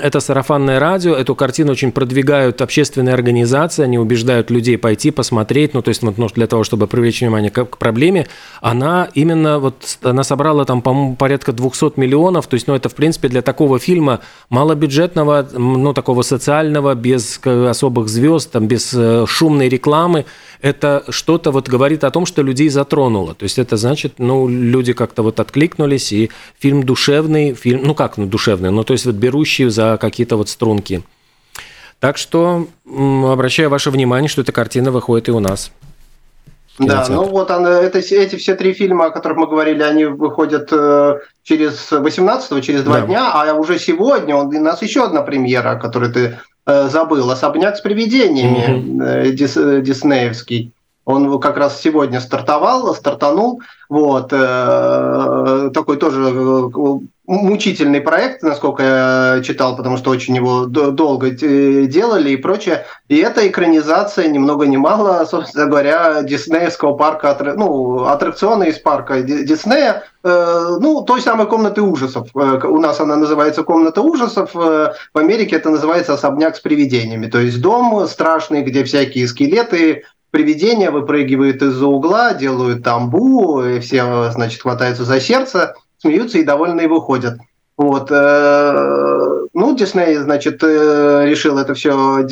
это 0.00 0.20
сарафанное 0.20 0.78
радио, 0.78 1.12
эту 1.12 1.34
картину 1.34 1.72
очень 1.72 1.90
продвигают 1.90 2.62
общественные 2.62 3.12
организации, 3.12 3.82
они 3.82 3.98
убеждают 3.98 4.52
людей 4.52 4.78
пойти 4.78 5.10
посмотреть, 5.10 5.74
ну, 5.74 5.82
то 5.82 5.88
есть, 5.88 6.00
вот, 6.04 6.16
ну, 6.16 6.28
для 6.28 6.46
того, 6.46 6.62
чтобы 6.62 6.86
привлечь 6.86 7.20
внимание 7.20 7.50
к, 7.50 7.64
к 7.64 7.76
проблеме, 7.76 8.28
она 8.60 9.08
именно 9.14 9.58
вот, 9.58 9.98
она 10.02 10.22
собрала 10.22 10.64
там, 10.64 10.82
по-моему, 10.82 11.16
порядка 11.16 11.52
200 11.52 11.98
миллионов, 11.98 12.46
то 12.46 12.54
есть, 12.54 12.68
ну, 12.68 12.74
это, 12.76 12.88
в 12.88 12.94
принципе, 12.94 13.26
для 13.26 13.42
такого 13.42 13.80
фильма 13.80 14.20
малобюджетного, 14.48 15.48
ну, 15.52 15.92
такого 15.92 16.22
социального, 16.22 16.94
без 16.94 17.40
особых 17.44 18.08
звезд, 18.08 18.52
там, 18.52 18.68
без 18.68 18.94
э, 18.94 19.26
шумной 19.26 19.68
рекламы, 19.68 20.24
это 20.60 21.04
что-то 21.08 21.50
вот 21.50 21.68
говорит 21.68 22.04
о 22.04 22.10
том, 22.10 22.26
что 22.26 22.42
людей 22.42 22.68
затронуло. 22.68 23.34
То 23.34 23.44
есть 23.44 23.58
это 23.58 23.76
значит, 23.76 24.14
ну, 24.18 24.48
люди 24.48 24.92
как-то 24.92 25.22
вот 25.22 25.40
откликнулись, 25.40 26.12
и 26.12 26.30
фильм 26.58 26.84
душевный, 26.84 27.54
фильм, 27.54 27.82
ну 27.84 27.94
как, 27.94 28.18
ну, 28.18 28.26
душевный, 28.26 28.67
ну, 28.70 28.84
то 28.84 28.92
есть 28.92 29.06
вот 29.06 29.14
берущий 29.14 29.68
за 29.68 29.98
какие-то 30.00 30.36
вот 30.36 30.48
струнки. 30.48 31.02
Так 32.00 32.16
что 32.16 32.66
обращаю 32.86 33.70
ваше 33.70 33.90
внимание, 33.90 34.28
что 34.28 34.42
эта 34.42 34.52
картина 34.52 34.90
выходит 34.90 35.28
и 35.28 35.32
у 35.32 35.40
нас. 35.40 35.72
Да, 36.78 37.04
ну 37.08 37.24
вот 37.24 37.50
она, 37.50 37.80
это, 37.80 37.98
эти 37.98 38.36
все 38.36 38.54
три 38.54 38.72
фильма, 38.72 39.06
о 39.06 39.10
которых 39.10 39.36
мы 39.36 39.48
говорили, 39.48 39.82
они 39.82 40.04
выходят 40.04 40.68
э, 40.70 41.18
через 41.42 41.90
18 41.90 42.64
через 42.64 42.84
два 42.84 43.00
да. 43.00 43.06
дня, 43.06 43.32
а 43.32 43.52
уже 43.54 43.80
сегодня 43.80 44.36
у 44.36 44.48
нас 44.48 44.80
еще 44.80 45.02
одна 45.02 45.22
премьера, 45.22 45.74
которую 45.74 46.12
ты 46.12 46.38
Э, 46.68 46.88
забыл, 46.88 47.30
«Особняк 47.30 47.76
с 47.76 47.80
привидениями» 47.80 48.60
mm-hmm. 48.60 49.30
Дис, 49.30 49.54
диснеевский. 49.54 50.72
Он 51.06 51.40
как 51.40 51.56
раз 51.56 51.80
сегодня 51.80 52.20
стартовал, 52.20 52.94
стартанул. 52.94 53.62
Вот. 53.88 54.28
Э, 54.32 55.70
такой 55.72 55.96
тоже 55.96 56.20
э, 56.20 56.98
мучительный 57.28 58.00
проект, 58.00 58.42
насколько 58.42 58.82
я 58.82 59.42
читал, 59.44 59.76
потому 59.76 59.98
что 59.98 60.10
очень 60.10 60.34
его 60.34 60.64
долго 60.64 61.30
делали 61.30 62.30
и 62.30 62.36
прочее. 62.36 62.86
И 63.08 63.18
это 63.18 63.46
экранизация, 63.46 64.28
ни 64.28 64.38
много 64.38 64.66
ни 64.66 64.78
мало, 64.78 65.24
собственно 65.30 65.66
говоря, 65.66 66.22
диснеевского 66.22 66.96
парка, 66.96 67.36
ну, 67.56 68.06
аттракциона 68.06 68.64
из 68.64 68.78
парка 68.78 69.20
Диснея, 69.20 70.04
э, 70.24 70.76
ну, 70.80 71.02
той 71.02 71.20
самой 71.20 71.46
комнаты 71.46 71.82
ужасов. 71.82 72.30
У 72.34 72.78
нас 72.78 72.98
она 72.98 73.16
называется 73.16 73.62
комната 73.62 74.00
ужасов, 74.00 74.54
в 74.54 74.94
Америке 75.12 75.56
это 75.56 75.68
называется 75.68 76.14
особняк 76.14 76.56
с 76.56 76.60
привидениями. 76.60 77.26
То 77.26 77.40
есть 77.40 77.60
дом 77.60 78.06
страшный, 78.08 78.62
где 78.62 78.84
всякие 78.84 79.28
скелеты, 79.28 80.04
привидения 80.30 80.90
выпрыгивают 80.90 81.60
из-за 81.60 81.86
угла, 81.86 82.32
делают 82.32 82.84
тамбу, 82.84 83.62
все, 83.82 84.30
значит, 84.30 84.62
хватаются 84.62 85.04
за 85.04 85.20
сердце, 85.20 85.74
смеются 85.98 86.38
и 86.38 86.44
довольные 86.44 86.88
выходят. 86.88 87.38
Вот. 87.76 88.10
Э, 88.10 89.46
ну, 89.54 89.76
Дисней, 89.76 90.16
значит, 90.16 90.64
э, 90.64 91.26
решил 91.26 91.58
это 91.58 91.74
все 91.74 92.26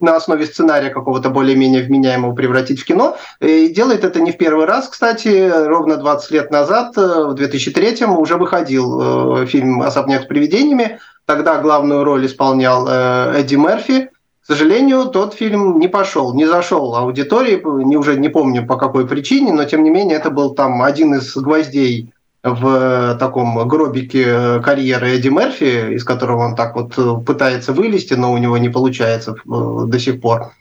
на 0.00 0.16
основе 0.16 0.46
сценария 0.46 0.88
какого-то 0.88 1.28
более-менее 1.28 1.82
вменяемого 1.82 2.34
превратить 2.34 2.80
в 2.80 2.86
кино. 2.86 3.18
И 3.40 3.68
делает 3.68 4.04
это 4.04 4.20
не 4.20 4.32
в 4.32 4.38
первый 4.38 4.64
раз, 4.64 4.88
кстати. 4.88 5.50
Ровно 5.66 5.98
20 5.98 6.30
лет 6.30 6.50
назад, 6.50 6.96
э, 6.96 7.24
в 7.26 7.34
2003 7.34 8.06
уже 8.06 8.36
выходил 8.36 9.46
фильм 9.46 9.82
«Особняк 9.82 10.22
с 10.22 10.26
привидениями». 10.26 10.98
Тогда 11.26 11.60
главную 11.60 12.02
роль 12.02 12.24
исполнял 12.24 12.88
Эдди 12.88 13.54
Мерфи 13.54 14.10
сожалению, 14.50 15.04
тот 15.06 15.34
фильм 15.34 15.78
не 15.78 15.86
пошел, 15.86 16.34
не 16.34 16.44
зашел 16.44 16.96
аудитории, 16.96 17.62
не, 17.84 17.96
уже 17.96 18.16
не 18.16 18.28
помню 18.28 18.66
по 18.66 18.76
какой 18.76 19.06
причине, 19.06 19.52
но 19.52 19.64
тем 19.64 19.84
не 19.84 19.90
менее 19.90 20.16
это 20.16 20.30
был 20.30 20.54
там 20.54 20.82
один 20.82 21.14
из 21.14 21.36
гвоздей 21.36 22.12
в 22.42 23.16
таком 23.18 23.68
гробике 23.68 24.60
карьеры 24.60 25.16
Эдди 25.16 25.28
Мерфи, 25.28 25.94
из 25.94 26.04
которого 26.04 26.46
он 26.46 26.56
так 26.56 26.74
вот 26.74 27.24
пытается 27.26 27.72
вылезти, 27.72 28.14
но 28.14 28.32
у 28.32 28.38
него 28.38 28.56
не 28.58 28.68
получается 28.70 29.32
э, 29.32 29.84
до 29.86 29.98
сих 29.98 30.20
пор. 30.20 30.52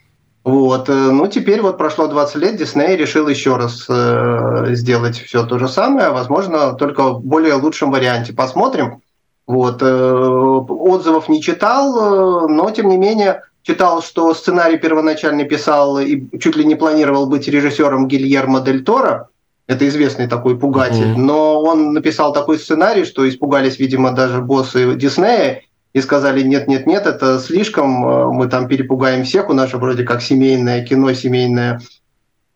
Вот. 0.43 0.89
Э, 0.89 0.93
ну, 0.93 1.27
теперь 1.27 1.61
вот 1.61 1.77
прошло 1.77 2.07
20 2.07 2.35
лет, 2.37 2.57
Дисней 2.57 2.95
решил 2.95 3.27
еще 3.27 3.57
раз 3.57 3.85
э, 3.89 4.67
сделать 4.69 5.19
все 5.19 5.45
то 5.45 5.59
же 5.59 5.67
самое, 5.67 6.09
возможно, 6.09 6.73
только 6.73 7.13
в 7.13 7.23
более 7.23 7.55
лучшем 7.55 7.91
варианте. 7.91 8.33
Посмотрим. 8.33 9.01
Вот. 9.47 9.81
Э, 9.81 9.85
отзывов 9.85 11.29
не 11.29 11.41
читал, 11.41 12.47
но, 12.47 12.71
тем 12.71 12.89
не 12.89 12.97
менее, 12.97 13.43
читал, 13.63 14.01
что 14.01 14.33
сценарий 14.33 14.77
первоначально 14.77 15.43
писал 15.43 15.99
и 15.99 16.23
чуть 16.39 16.55
ли 16.55 16.65
не 16.65 16.75
планировал 16.75 17.27
быть 17.27 17.47
режиссером 17.47 18.07
Гильермо 18.07 18.61
Дель 18.61 18.83
Торо. 18.83 19.28
Это 19.69 19.87
известный 19.87 20.27
такой 20.27 20.57
пугатель. 20.57 21.11
Mm-hmm. 21.11 21.21
Но 21.21 21.61
он 21.61 21.93
написал 21.93 22.33
такой 22.33 22.57
сценарий, 22.57 23.05
что 23.05 23.29
испугались, 23.29 23.77
видимо, 23.77 24.11
даже 24.11 24.41
боссы 24.41 24.95
Диснея 24.95 25.61
и 25.93 26.01
сказали, 26.01 26.41
нет-нет-нет, 26.41 27.05
это 27.05 27.37
слишком, 27.37 28.03
э, 28.03 28.25
мы 28.33 28.47
там 28.47 28.67
перепугаем 28.67 29.25
всех, 29.25 29.47
у 29.47 29.53
нас 29.53 29.69
же 29.69 29.77
вроде 29.77 30.03
как 30.03 30.23
семейное 30.23 30.83
кино, 30.83 31.13
семейное 31.13 31.81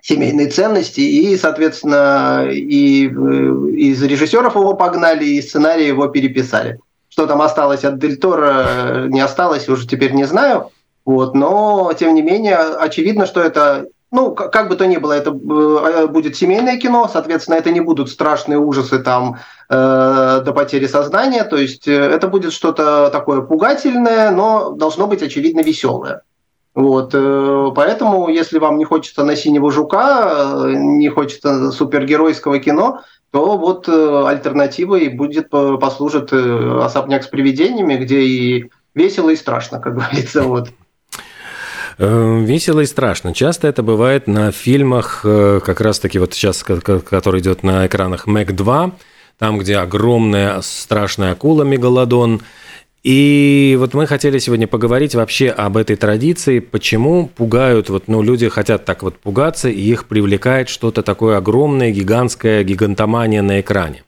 семейные 0.01 0.47
ценности, 0.47 1.01
и, 1.01 1.37
соответственно, 1.37 2.47
и 2.49 3.07
э, 3.07 3.09
из 3.11 4.01
режиссеров 4.01 4.55
его 4.55 4.73
погнали, 4.73 5.23
и 5.23 5.41
сценарий 5.41 5.85
его 5.85 6.07
переписали. 6.07 6.79
Что 7.09 7.27
там 7.27 7.43
осталось 7.43 7.83
от 7.83 7.99
Дель 7.99 8.17
Торо, 8.17 8.65
э, 8.65 9.07
не 9.09 9.21
осталось, 9.21 9.69
уже 9.69 9.87
теперь 9.87 10.13
не 10.13 10.23
знаю. 10.23 10.71
Вот, 11.05 11.35
но, 11.35 11.93
тем 11.97 12.15
не 12.15 12.23
менее, 12.23 12.57
очевидно, 12.57 13.27
что 13.27 13.39
это, 13.39 13.85
ну, 14.13 14.35
как 14.35 14.69
бы 14.69 14.75
то 14.75 14.85
ни 14.85 14.97
было, 14.97 15.13
это 15.13 15.31
э, 15.31 16.07
будет 16.07 16.35
семейное 16.35 16.77
кино, 16.77 17.09
соответственно, 17.11 17.55
это 17.55 17.71
не 17.71 17.81
будут 17.81 18.11
страшные 18.11 18.59
ужасы 18.59 18.99
там 18.99 19.37
э, 19.69 20.41
до 20.45 20.53
потери 20.53 20.85
сознания, 20.85 21.43
то 21.43 21.57
есть 21.57 21.87
э, 21.87 21.93
это 21.93 22.27
будет 22.27 22.53
что-то 22.53 23.09
такое 23.09 23.41
пугательное, 23.41 24.29
но 24.29 24.69
должно 24.69 25.07
быть, 25.07 25.23
очевидно, 25.23 25.61
веселое. 25.61 26.21
Вот, 26.75 27.15
э, 27.15 27.71
поэтому, 27.75 28.29
если 28.29 28.59
вам 28.59 28.77
не 28.77 28.85
хочется 28.85 29.23
на 29.23 29.35
синего 29.35 29.71
жука, 29.71 30.61
не 30.67 31.09
хочется 31.09 31.71
супергеройского 31.71 32.59
кино, 32.59 33.01
то 33.31 33.57
вот 33.57 33.89
альтернативой 33.89 35.09
будет 35.09 35.49
послужит 35.49 36.31
особняк 36.31 37.23
с 37.23 37.27
привидениями, 37.27 37.95
где 37.95 38.19
и 38.21 38.69
весело 38.93 39.31
и 39.31 39.35
страшно, 39.35 39.79
как 39.79 39.95
говорится. 39.95 40.43
Вот. 40.43 40.69
Э, 41.97 42.41
весело 42.43 42.79
и 42.81 42.85
страшно. 42.85 43.33
Часто 43.33 43.67
это 43.67 43.83
бывает 43.83 44.27
на 44.27 44.51
фильмах, 44.51 45.21
э, 45.23 45.59
как 45.63 45.81
раз-таки 45.81 46.19
вот 46.19 46.33
сейчас, 46.33 46.63
который 46.63 47.41
идет 47.41 47.63
на 47.63 47.85
экранах 47.87 48.27
Мэг 48.27 48.53
2, 48.53 48.91
там, 49.37 49.57
где 49.57 49.77
огромная 49.77 50.61
страшная 50.61 51.33
акула 51.33 51.63
Мегалодон. 51.63 52.41
И 53.03 53.75
вот 53.79 53.93
мы 53.93 54.07
хотели 54.07 54.39
сегодня 54.39 54.65
поговорить 54.65 55.13
вообще 55.13 55.49
об 55.49 55.75
этой 55.75 55.97
традиции, 55.97 56.59
почему 56.59 57.27
пугают, 57.27 57.89
вот, 57.89 58.07
ну, 58.07 58.21
люди 58.21 58.47
хотят 58.47 58.85
так 58.85 59.03
вот 59.03 59.17
пугаться, 59.17 59.67
и 59.69 59.79
их 59.79 60.05
привлекает 60.05 60.69
что-то 60.69 61.03
такое 61.03 61.37
огромное, 61.37 61.91
гигантское, 61.91 62.63
гигантомания 62.63 63.41
на 63.41 63.59
экране. 63.59 64.03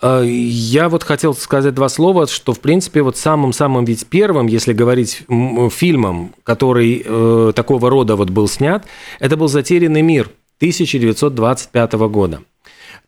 А, 0.00 0.22
я 0.22 0.88
вот 0.88 1.02
хотел 1.02 1.34
сказать 1.34 1.74
два 1.74 1.88
слова, 1.88 2.26
что, 2.26 2.52
в 2.52 2.60
принципе, 2.60 3.02
вот 3.02 3.16
самым-самым 3.16 3.84
ведь 3.84 4.06
первым, 4.06 4.46
если 4.46 4.72
говорить 4.72 5.22
фильмом, 5.70 6.34
который 6.42 7.02
э, 7.04 7.52
такого 7.54 7.90
рода 7.90 8.16
вот 8.16 8.30
был 8.30 8.48
снят, 8.48 8.84
это 9.20 9.36
был 9.36 9.48
«Затерянный 9.48 10.02
мир» 10.02 10.30
1925 10.58 11.92
года. 11.92 12.40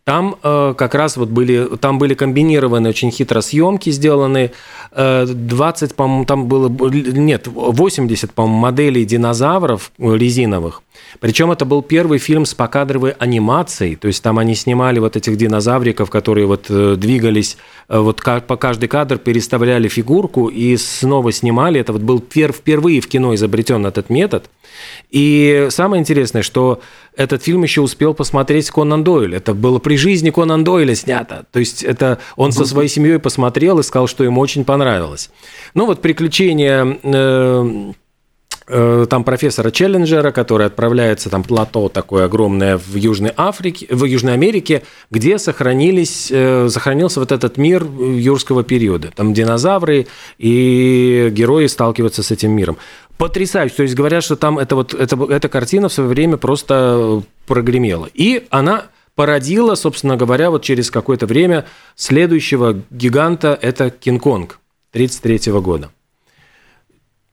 Там 0.04 0.36
э, 0.42 0.74
как 0.76 0.94
раз 0.94 1.18
вот 1.18 1.28
были, 1.28 1.68
там 1.76 1.98
были 1.98 2.14
комбинированы 2.14 2.88
очень 2.88 3.10
хитро 3.10 3.42
съемки 3.42 3.90
сделаны. 3.90 4.52
Э, 4.92 5.26
20, 5.26 5.94
по-моему, 5.94 6.24
там 6.24 6.46
было, 6.46 6.68
нет, 6.70 7.46
80, 7.46 8.32
по-моему, 8.32 8.58
моделей 8.58 9.04
динозавров 9.04 9.92
резиновых. 9.98 10.82
Причем 11.20 11.50
это 11.50 11.64
был 11.64 11.82
первый 11.82 12.18
фильм 12.18 12.44
с 12.44 12.54
покадровой 12.54 13.12
анимацией, 13.12 13.96
то 13.96 14.08
есть 14.08 14.22
там 14.22 14.38
они 14.38 14.54
снимали 14.54 14.98
вот 14.98 15.16
этих 15.16 15.36
динозавриков, 15.36 16.10
которые 16.10 16.46
вот 16.46 16.66
э, 16.68 16.96
двигались, 16.96 17.56
э, 17.88 17.98
вот 17.98 18.22
по 18.22 18.56
каждый 18.56 18.88
кадр 18.88 19.18
переставляли 19.18 19.88
фигурку 19.88 20.48
и 20.48 20.76
снова 20.76 21.32
снимали. 21.32 21.80
Это 21.80 21.92
вот 21.92 22.02
был 22.02 22.20
впервые 22.20 23.00
в 23.00 23.08
кино 23.08 23.34
изобретен 23.34 23.86
этот 23.86 24.10
метод. 24.10 24.50
И 25.10 25.68
самое 25.70 26.00
интересное, 26.00 26.42
что 26.42 26.80
этот 27.16 27.42
фильм 27.42 27.62
еще 27.62 27.80
успел 27.80 28.14
посмотреть 28.14 28.70
Конан 28.70 29.02
Дойль. 29.02 29.34
Это 29.34 29.54
было 29.54 29.78
при 29.78 29.96
жизни 29.96 30.30
Конан 30.30 30.64
Дойля 30.64 30.94
снято. 30.94 31.46
То 31.50 31.58
есть 31.58 31.82
это 31.82 32.18
он 32.36 32.52
со 32.52 32.64
своей 32.64 32.88
семьей 32.88 33.18
посмотрел 33.18 33.78
и 33.78 33.82
сказал, 33.82 34.06
что 34.06 34.24
ему 34.24 34.40
очень 34.40 34.64
понравилось. 34.64 35.30
Ну 35.74 35.86
вот 35.86 36.00
приключения 36.00 36.98
э, 37.02 37.92
там 38.68 39.24
профессора 39.24 39.70
Челленджера, 39.70 40.30
который 40.30 40.66
отправляется, 40.66 41.30
там 41.30 41.42
плато 41.42 41.88
такое 41.88 42.26
огромное 42.26 42.76
в 42.76 42.96
Южной 42.96 43.32
Африке, 43.36 43.86
в 43.90 44.04
Южной 44.04 44.34
Америке, 44.34 44.82
где 45.10 45.38
сохранились, 45.38 46.28
э, 46.30 46.68
сохранился 46.68 47.20
вот 47.20 47.32
этот 47.32 47.56
мир 47.56 47.84
юрского 47.84 48.64
периода. 48.64 49.10
Там 49.14 49.32
динозавры 49.32 50.06
и 50.38 51.28
герои 51.32 51.66
сталкиваются 51.66 52.22
с 52.22 52.30
этим 52.30 52.52
миром. 52.52 52.76
Потрясающе. 53.16 53.74
То 53.74 53.82
есть 53.82 53.94
говорят, 53.94 54.22
что 54.22 54.36
там 54.36 54.58
это 54.58 54.76
вот, 54.76 54.94
это, 54.94 55.16
эта 55.30 55.48
картина 55.48 55.88
в 55.88 55.92
свое 55.92 56.08
время 56.08 56.36
просто 56.36 57.22
прогремела. 57.46 58.08
И 58.12 58.46
она 58.50 58.84
породила, 59.14 59.74
собственно 59.74 60.16
говоря, 60.16 60.50
вот 60.50 60.62
через 60.62 60.90
какое-то 60.90 61.26
время 61.26 61.64
следующего 61.96 62.82
гиганта, 62.90 63.58
это 63.60 63.90
Кинг-Конг 63.90 64.60
1933 64.92 65.52
года. 65.60 65.90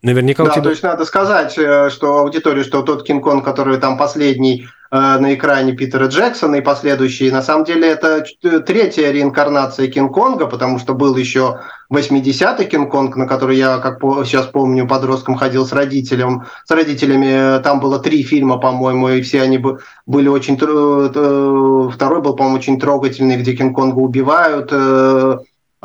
Наверняка 0.06 0.44
да, 0.44 0.52
у 0.52 0.54
тебя... 0.54 0.64
то 0.64 0.70
есть 0.70 0.84
надо 0.84 1.04
сказать, 1.04 1.58
э, 1.58 1.90
что 1.90 2.20
аудитории, 2.20 2.62
что 2.62 2.84
тот 2.84 3.08
Кинг-Конг, 3.08 3.44
который 3.44 3.78
там 3.78 3.98
последний 3.98 4.68
э, 4.92 4.96
на 4.96 5.34
экране 5.34 5.74
Питера 5.74 6.06
Джексона 6.06 6.58
и 6.58 6.62
последующие, 6.62 7.32
на 7.32 7.42
самом 7.42 7.66
деле 7.66 7.88
это 7.90 8.24
третья 8.68 9.10
реинкарнация 9.10 9.88
Кинг-Конга, 9.88 10.46
потому 10.46 10.78
что 10.78 10.94
был 10.94 11.16
еще 11.16 11.62
80-й 11.92 12.66
Кинг-Конг, 12.66 13.16
на 13.16 13.26
который 13.26 13.58
я, 13.58 13.80
как 13.80 14.00
сейчас 14.26 14.46
помню, 14.46 14.88
подростком 14.88 15.38
ходил 15.38 15.66
с 15.66 15.74
родителем, 15.74 16.46
с 16.66 16.70
родителями. 16.70 17.60
Там 17.64 17.80
было 17.80 17.98
три 17.98 18.22
фильма, 18.22 18.60
по-моему, 18.60 19.10
и 19.10 19.24
все 19.24 19.42
они 19.42 19.60
были 20.06 20.28
очень... 20.28 20.60
Э, 20.62 21.90
второй 21.92 22.22
был, 22.22 22.36
по-моему, 22.36 22.60
очень 22.60 22.80
трогательный, 22.80 23.38
где 23.38 23.56
Кинг-Конга 23.56 23.98
убивают, 23.98 24.72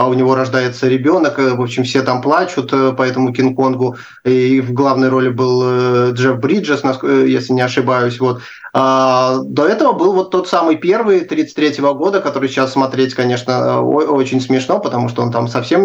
а 0.01 0.09
у 0.09 0.15
него 0.15 0.35
рождается 0.35 0.89
ребенок, 0.89 1.39
э, 1.39 1.51
в 1.55 1.61
общем, 1.61 1.85
все 1.85 2.01
там 2.01 2.23
плачут 2.23 2.73
э, 2.73 2.93
по 2.93 3.03
этому 3.03 3.35
Кинг-Конгу, 3.35 3.97
и 4.25 4.63
в 4.63 4.73
главной 4.73 5.11
роли 5.11 5.29
был 5.29 5.63
э, 5.63 6.13
Джефф 6.13 6.39
Бриджес, 6.39 6.83
если 7.03 7.53
не 7.53 7.61
ошибаюсь, 7.61 8.19
вот. 8.19 8.41
А 8.73 9.41
до 9.45 9.67
этого 9.67 9.93
был 9.93 10.13
вот 10.15 10.31
тот 10.31 10.49
самый 10.49 10.77
первый 10.77 11.25
33-го 11.25 11.93
года, 11.95 12.21
который 12.21 12.49
сейчас 12.49 12.73
смотреть, 12.73 13.15
конечно, 13.15 13.83
очень 13.83 14.41
смешно, 14.41 14.79
потому 14.79 15.09
что 15.09 15.23
он 15.23 15.33
там 15.33 15.49
совсем 15.49 15.83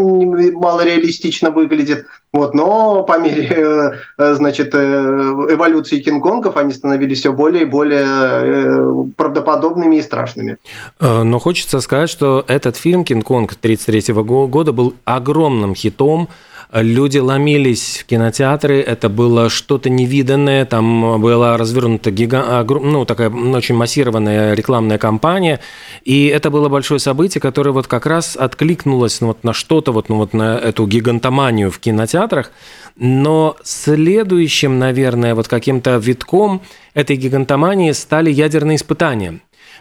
мало 0.53 0.85
реалистично 0.85 1.49
выглядит. 1.49 2.05
Вот, 2.31 2.53
но 2.53 3.01
по 3.01 3.17
мере 3.17 4.01
значит, 4.17 4.75
эволюции 4.75 5.99
Кинг-Конгов 5.99 6.57
они 6.57 6.73
становились 6.73 7.21
все 7.21 7.33
более 7.33 7.63
и 7.63 7.65
более 7.65 9.03
правдоподобными 9.17 9.95
и 9.95 10.03
страшными. 10.03 10.57
Но 10.99 11.39
хочется 11.39 11.79
сказать, 11.79 12.11
что 12.11 12.45
этот 12.47 12.77
фильм 12.77 13.03
«Кинг-Конг» 13.03 13.55
1933 14.11 14.47
года 14.49 14.71
был 14.71 14.95
огромным 15.05 15.75
хитом, 15.75 16.29
люди 16.71 17.17
ломились 17.17 17.99
в 17.99 18.05
кинотеатры, 18.05 18.79
это 18.79 19.09
было 19.09 19.49
что-то 19.49 19.89
невиданное, 19.89 20.65
там 20.65 21.21
была 21.21 21.57
развернута 21.57 22.11
гига... 22.11 22.63
ну, 22.63 23.05
такая 23.05 23.29
очень 23.29 23.75
массированная 23.75 24.53
рекламная 24.53 24.97
кампания, 24.97 25.59
и 26.03 26.27
это 26.27 26.49
было 26.49 26.69
большое 26.69 26.99
событие, 26.99 27.41
которое 27.41 27.71
вот 27.71 27.87
как 27.87 28.05
раз 28.05 28.35
откликнулось 28.35 29.21
ну, 29.21 29.27
вот 29.27 29.43
на 29.43 29.53
что-то, 29.53 29.91
вот, 29.91 30.09
ну, 30.09 30.17
вот 30.17 30.33
на 30.33 30.57
эту 30.57 30.85
гигантоманию 30.87 31.71
в 31.71 31.79
кинотеатрах, 31.79 32.51
но 32.95 33.55
следующим, 33.63 34.79
наверное, 34.79 35.35
вот 35.35 35.47
каким-то 35.47 35.97
витком 35.97 36.61
этой 36.93 37.15
гигантомании 37.15 37.91
стали 37.91 38.31
ядерные 38.31 38.77
испытания, 38.77 39.39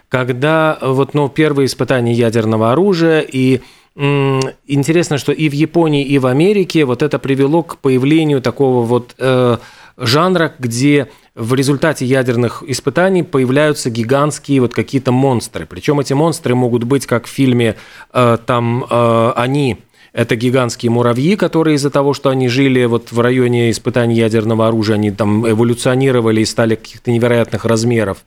когда 0.09 0.77
вот, 0.81 1.13
ну, 1.13 1.29
первые 1.29 1.65
испытания 1.65 2.13
ядерного 2.13 2.71
оружия 2.71 3.21
и 3.21 3.61
интересно, 3.97 5.17
что 5.17 5.31
и 5.31 5.49
в 5.49 5.53
Японии, 5.53 6.03
и 6.03 6.17
в 6.17 6.25
Америке 6.25 6.85
вот 6.85 7.01
это 7.01 7.17
привело 7.19 7.63
к 7.63 7.77
появлению 7.77 8.41
такого 8.41 8.85
вот 8.85 9.15
э, 9.17 9.57
жанра, 9.97 10.53
где 10.59 11.09
в 11.33 11.53
результате 11.53 12.05
ядерных 12.05 12.63
испытаний 12.67 13.23
появляются 13.23 13.89
гигантские 13.89 14.61
вот 14.61 14.73
какие-то 14.73 15.11
монстры. 15.11 15.65
Причем 15.65 15.99
эти 15.99 16.13
монстры 16.13 16.55
могут 16.55 16.83
быть, 16.83 17.05
как 17.05 17.25
в 17.25 17.29
фильме 17.29 17.75
э, 18.13 18.37
там 18.45 18.85
э, 18.89 19.31
они 19.35 19.77
это 20.15 20.37
гигантские 20.37 20.91
муравьи, 20.91 21.35
которые 21.35 21.75
из-за 21.75 21.89
того, 21.89 22.13
что 22.13 22.29
они 22.29 22.47
жили 22.47 22.85
вот 22.85 23.11
в 23.11 23.19
районе 23.19 23.69
испытаний 23.69 24.15
ядерного 24.15 24.67
оружия, 24.67 24.95
они 24.95 25.11
там 25.11 25.49
эволюционировали 25.49 26.39
и 26.39 26.45
стали 26.45 26.75
каких-то 26.75 27.11
невероятных 27.11 27.65
размеров. 27.65 28.19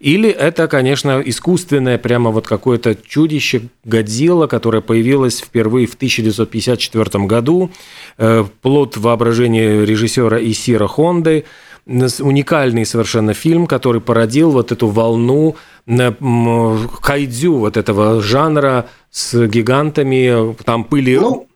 Или 0.00 0.30
это, 0.30 0.66
конечно, 0.66 1.22
искусственное 1.24 1.98
прямо 1.98 2.30
вот 2.30 2.46
какое-то 2.46 2.94
чудище 2.94 3.68
Годзилла, 3.84 4.46
которое 4.46 4.80
появилось 4.80 5.40
впервые 5.40 5.86
в 5.86 5.94
1954 5.94 7.26
году, 7.26 7.70
э, 8.16 8.44
плод 8.62 8.96
воображения 8.96 9.84
режиссера 9.84 10.38
Исира 10.42 10.86
Хонды, 10.86 11.44
уникальный 11.86 12.86
совершенно 12.86 13.34
фильм, 13.34 13.66
который 13.66 14.00
породил 14.00 14.52
вот 14.52 14.72
эту 14.72 14.86
волну 14.88 15.56
кайдзю 15.86 17.56
вот 17.56 17.76
этого 17.76 18.22
жанра 18.22 18.88
с 19.10 19.46
гигантами, 19.48 20.54
там 20.64 20.84
были 20.84 21.16
ну, 21.16 21.48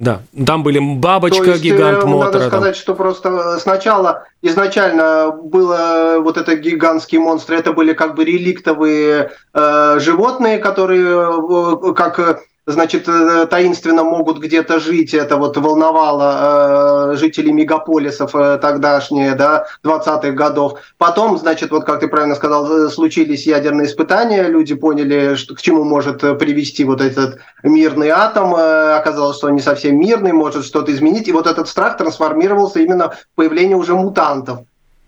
да, 0.00 0.22
там 0.46 0.64
были 0.64 0.80
бабочка, 0.80 1.50
есть, 1.50 1.62
гигант 1.62 2.02
э, 2.02 2.06
мотора. 2.06 2.32
Надо 2.32 2.46
сказать, 2.48 2.74
там. 2.74 2.80
что 2.82 2.94
просто 2.96 3.58
сначала 3.60 4.24
изначально 4.42 5.30
было 5.30 6.16
вот 6.18 6.36
это 6.36 6.56
гигантские 6.56 7.20
монстры, 7.20 7.56
это 7.56 7.72
были 7.72 7.92
как 7.92 8.16
бы 8.16 8.24
реликтовые 8.24 9.30
э, 9.52 9.98
животные, 10.00 10.58
которые 10.58 11.90
э, 11.90 11.94
как 11.94 12.40
значит, 12.66 13.08
э, 13.08 13.46
таинственно 13.46 14.04
могут 14.04 14.38
где-то 14.38 14.80
жить. 14.80 15.14
Это 15.14 15.36
вот 15.36 15.56
волновало 15.56 17.12
э, 17.12 17.16
жителей 17.16 17.52
мегаполисов 17.52 18.34
э, 18.34 18.58
тогдашние, 18.58 19.34
да, 19.34 19.66
20-х 19.84 20.30
годов. 20.30 20.80
Потом, 20.96 21.38
значит, 21.38 21.70
вот 21.70 21.84
как 21.84 22.00
ты 22.00 22.08
правильно 22.08 22.34
сказал, 22.34 22.86
э, 22.86 22.88
случились 22.90 23.46
ядерные 23.46 23.86
испытания, 23.86 24.44
люди 24.44 24.74
поняли, 24.74 25.34
что, 25.34 25.54
к 25.54 25.60
чему 25.60 25.84
может 25.84 26.20
привести 26.38 26.84
вот 26.84 27.00
этот 27.00 27.38
мирный 27.62 28.08
атом. 28.08 28.54
Э, 28.56 28.96
оказалось, 28.96 29.36
что 29.36 29.48
он 29.48 29.54
не 29.54 29.62
совсем 29.62 29.98
мирный, 29.98 30.32
может 30.32 30.64
что-то 30.64 30.92
изменить. 30.92 31.28
И 31.28 31.32
вот 31.32 31.46
этот 31.46 31.68
страх 31.68 31.98
трансформировался 31.98 32.80
именно 32.80 33.10
в 33.10 33.26
появление 33.34 33.76
уже 33.76 33.94
мутантов. 33.94 34.60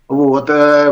Вот. 0.09 0.49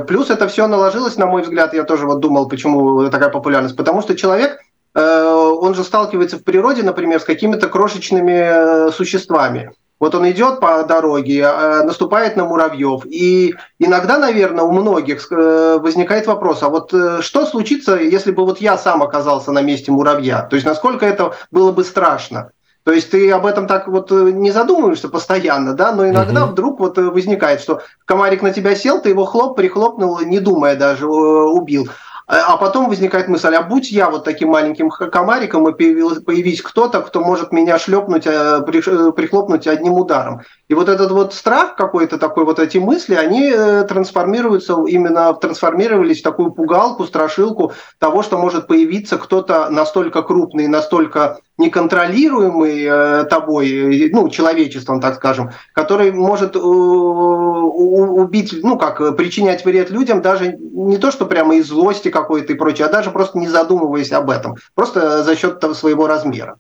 Плюс 0.09 0.29
это 0.31 0.49
все 0.49 0.67
наложилось, 0.67 1.17
на 1.17 1.27
мой 1.27 1.43
взгляд, 1.43 1.73
я 1.73 1.85
тоже 1.85 2.05
вот 2.05 2.19
думал, 2.19 2.49
почему 2.49 3.09
такая 3.11 3.29
популярность. 3.29 3.77
Потому 3.77 4.03
что 4.03 4.17
человек 4.17 4.59
Э, 4.59 4.74
он 4.95 5.75
же 5.75 5.83
сталкивается 5.83 6.39
в 6.39 6.45
природе, 6.45 6.83
например, 6.83 7.21
с 7.21 7.25
какими-то 7.25 7.69
крошечными 7.69 8.89
э, 8.89 8.93
существами. 8.93 9.73
Вот 9.99 10.15
он 10.15 10.31
идет 10.31 10.61
по 10.61 10.85
дороге, 10.85 11.41
э, 11.41 11.83
наступает 11.83 12.37
на 12.37 12.45
муравьев. 12.45 13.05
И 13.07 13.55
иногда, 13.79 14.19
наверное, 14.19 14.65
у 14.65 14.73
многих 14.73 15.29
возникает 15.31 16.27
вопрос, 16.27 16.63
а 16.63 16.69
вот 16.69 16.93
что 17.21 17.47
случится, 17.47 17.97
если 17.97 18.31
бы 18.31 18.45
вот 18.45 18.61
я 18.61 18.79
сам 18.79 19.03
оказался 19.03 19.51
на 19.51 19.63
месте 19.63 19.91
муравья? 19.91 20.43
То 20.43 20.57
есть 20.57 20.67
насколько 20.67 21.05
это 21.07 21.35
было 21.51 21.73
бы 21.73 21.85
страшно? 21.85 22.51
То 22.85 22.93
есть 22.93 23.11
ты 23.11 23.31
об 23.31 23.47
этом 23.47 23.67
так 23.67 23.89
вот 23.89 24.11
не 24.11 24.51
задумываешься 24.51 25.09
постоянно, 25.09 25.73
да, 25.73 25.93
но 25.93 26.07
иногда 26.07 26.45
угу. 26.45 26.53
вдруг 26.53 26.81
вот 26.81 26.99
возникает, 26.99 27.63
что 27.63 27.81
комарик 28.05 28.43
на 28.43 28.53
тебя 28.53 28.77
сел, 28.77 29.01
ты 29.01 29.09
его 29.09 29.25
хлоп, 29.25 29.57
прихлопнул, 29.57 30.21
не 30.21 30.39
думая 30.39 30.77
даже, 30.77 31.07
убил. 31.07 31.89
А, 32.27 32.55
а 32.55 32.57
потом 32.57 32.89
возникает 32.89 33.29
мысль, 33.29 33.55
а 33.55 33.63
будь 33.63 33.91
я 33.91 34.09
вот 34.09 34.25
таким 34.25 34.49
маленьким 34.49 34.89
комариком, 34.89 35.69
и 35.69 35.73
появись 35.73 36.63
кто-то, 36.63 37.03
кто 37.03 37.21
может 37.21 37.53
меня 37.53 37.79
шлепнуть, 37.79 38.27
э, 38.27 38.63
прихлопнуть 38.63 39.67
одним 39.67 39.95
ударом. 39.95 40.41
И 40.69 40.75
вот 40.75 40.89
этот 40.89 41.11
вот 41.11 41.35
страх 41.35 41.77
какой-то 41.77 42.17
такой, 42.19 42.45
вот 42.45 42.59
эти 42.59 42.79
мысли, 42.79 43.15
они 43.15 43.51
э, 43.51 43.85
трансформируются, 43.85 44.75
именно 44.87 45.35
трансформировались 45.35 46.21
в 46.21 46.25
такую 46.25 46.53
пугалку, 46.53 47.05
страшилку 47.05 47.73
того, 47.99 48.23
что 48.23 48.39
может 48.39 48.67
появиться 48.67 49.19
кто-то 49.19 49.69
настолько 49.69 50.23
крупный, 50.23 50.67
настолько 50.67 51.39
неконтролируемый 51.59 52.85
э, 52.85 53.25
тобой, 53.25 54.11
ну, 54.13 54.29
человечеством, 54.29 55.01
так 55.01 55.17
скажем, 55.17 55.51
который 55.73 56.11
может 56.13 56.57
э, 56.57 56.59
убить, 56.59 58.55
ну, 58.63 58.77
как, 58.77 59.17
причинять 59.17 59.65
вред 59.65 59.91
людям 59.91 60.21
даже 60.21 60.53
не 60.53 60.99
то, 60.99 61.11
что 61.11 61.27
прямо 61.27 61.57
из 61.57 61.69
злости 61.69 62.11
какой-то 62.11 62.53
и 62.53 62.57
прочее, 62.57 62.87
а 62.87 62.91
даже 62.91 63.11
просто 63.11 63.39
не 63.39 63.49
задумываясь 63.49 64.13
об 64.13 64.31
этом, 64.31 64.57
просто 64.75 65.23
за 65.23 65.37
счет 65.37 65.63
своего 65.75 66.07
размера. 66.07 66.59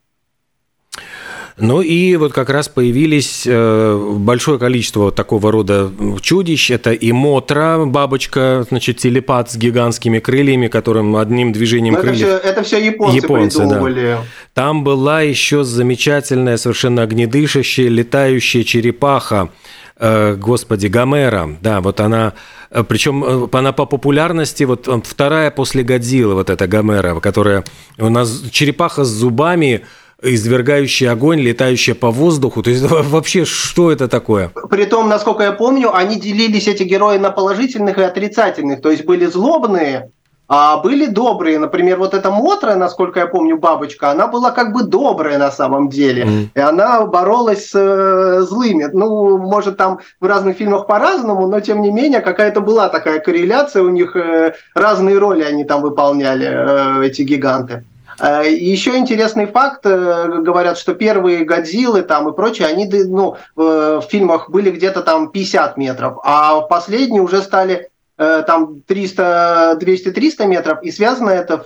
Ну 1.56 1.82
и 1.82 2.16
вот 2.16 2.32
как 2.32 2.50
раз 2.50 2.68
появились 2.68 3.44
э, 3.46 4.14
большое 4.18 4.58
количество 4.58 5.00
вот 5.02 5.14
такого 5.14 5.52
рода 5.52 5.90
чудищ. 6.20 6.72
Это 6.72 6.92
и 6.92 7.12
Мотра, 7.12 7.84
бабочка, 7.86 8.66
значит, 8.68 8.96
телепат 8.98 9.52
с 9.52 9.56
гигантскими 9.56 10.18
крыльями, 10.18 10.66
которым 10.66 11.14
одним 11.14 11.52
движением 11.52 11.94
Но 11.94 12.00
крыльев... 12.00 12.26
Это 12.26 12.38
все, 12.40 12.48
это 12.48 12.62
все 12.64 12.84
японцы, 12.84 13.16
японцы 13.16 13.58
придумывали. 13.60 14.02
Да. 14.02 14.24
Там 14.52 14.82
была 14.82 15.22
еще 15.22 15.62
замечательная, 15.62 16.56
совершенно 16.56 17.02
огнедышащая, 17.02 17.86
летающая 17.88 18.64
черепаха, 18.64 19.50
э, 19.96 20.34
господи, 20.34 20.88
Гомера, 20.88 21.56
да, 21.60 21.80
вот 21.80 22.00
она, 22.00 22.32
э, 22.72 22.82
причем 22.82 23.48
она 23.52 23.72
по 23.72 23.86
популярности, 23.86 24.64
вот 24.64 24.88
вторая 25.04 25.52
после 25.52 25.84
Годзиллы, 25.84 26.34
вот 26.34 26.50
эта 26.50 26.66
Гомера, 26.66 27.20
которая 27.20 27.62
у 27.96 28.08
нас 28.08 28.42
черепаха 28.50 29.04
с 29.04 29.08
зубами, 29.08 29.82
извергающий 30.24 31.08
огонь, 31.08 31.40
летающая 31.40 31.94
по 31.94 32.10
воздуху. 32.10 32.62
То 32.62 32.70
есть 32.70 32.82
вообще 32.90 33.44
что 33.44 33.92
это 33.92 34.08
такое? 34.08 34.50
Притом, 34.70 35.08
насколько 35.08 35.42
я 35.42 35.52
помню, 35.52 35.94
они 35.94 36.16
делились, 36.16 36.68
эти 36.68 36.82
герои, 36.82 37.18
на 37.18 37.30
положительных 37.30 37.98
и 37.98 38.02
отрицательных. 38.02 38.80
То 38.80 38.90
есть 38.90 39.04
были 39.04 39.26
злобные, 39.26 40.10
а 40.46 40.76
были 40.78 41.06
добрые. 41.06 41.58
Например, 41.58 41.98
вот 41.98 42.14
эта 42.14 42.30
Мотра, 42.30 42.74
насколько 42.74 43.20
я 43.20 43.26
помню, 43.26 43.56
бабочка, 43.56 44.10
она 44.10 44.26
была 44.26 44.50
как 44.50 44.72
бы 44.72 44.82
добрая 44.82 45.38
на 45.38 45.50
самом 45.50 45.88
деле. 45.88 46.24
Mm. 46.24 46.48
И 46.54 46.60
она 46.60 47.06
боролась 47.06 47.70
с 47.70 47.74
э, 47.74 48.42
злыми. 48.42 48.88
Ну, 48.92 49.38
может, 49.38 49.76
там 49.76 50.00
в 50.20 50.26
разных 50.26 50.56
фильмах 50.56 50.86
по-разному, 50.86 51.46
но 51.46 51.60
тем 51.60 51.80
не 51.80 51.90
менее 51.90 52.20
какая-то 52.20 52.60
была 52.60 52.88
такая 52.88 53.20
корреляция. 53.20 53.82
У 53.82 53.88
них 53.88 54.16
э, 54.16 54.54
разные 54.74 55.18
роли 55.18 55.42
они 55.42 55.64
там 55.64 55.80
выполняли, 55.80 56.46
э, 56.46 57.06
эти 57.06 57.22
гиганты. 57.22 57.84
Э, 58.20 58.42
еще 58.46 58.96
интересный 58.96 59.46
факт, 59.46 59.84
э, 59.84 60.40
говорят, 60.40 60.78
что 60.78 60.94
первые 60.94 61.44
Годзиллы 61.44 62.02
там 62.02 62.28
и 62.28 62.34
прочее, 62.34 62.68
они 62.68 62.86
ну, 62.86 63.36
в 63.54 64.04
фильмах 64.08 64.50
были 64.50 64.70
где-то 64.70 65.02
там 65.02 65.30
50 65.30 65.76
метров, 65.76 66.18
а 66.22 66.60
последние 66.62 67.22
уже 67.22 67.42
стали 67.42 67.90
э, 68.18 68.44
там 68.46 68.82
300, 68.82 69.78
200-300 69.80 70.46
метров, 70.46 70.82
и 70.82 70.90
связано 70.90 71.30
это 71.30 71.64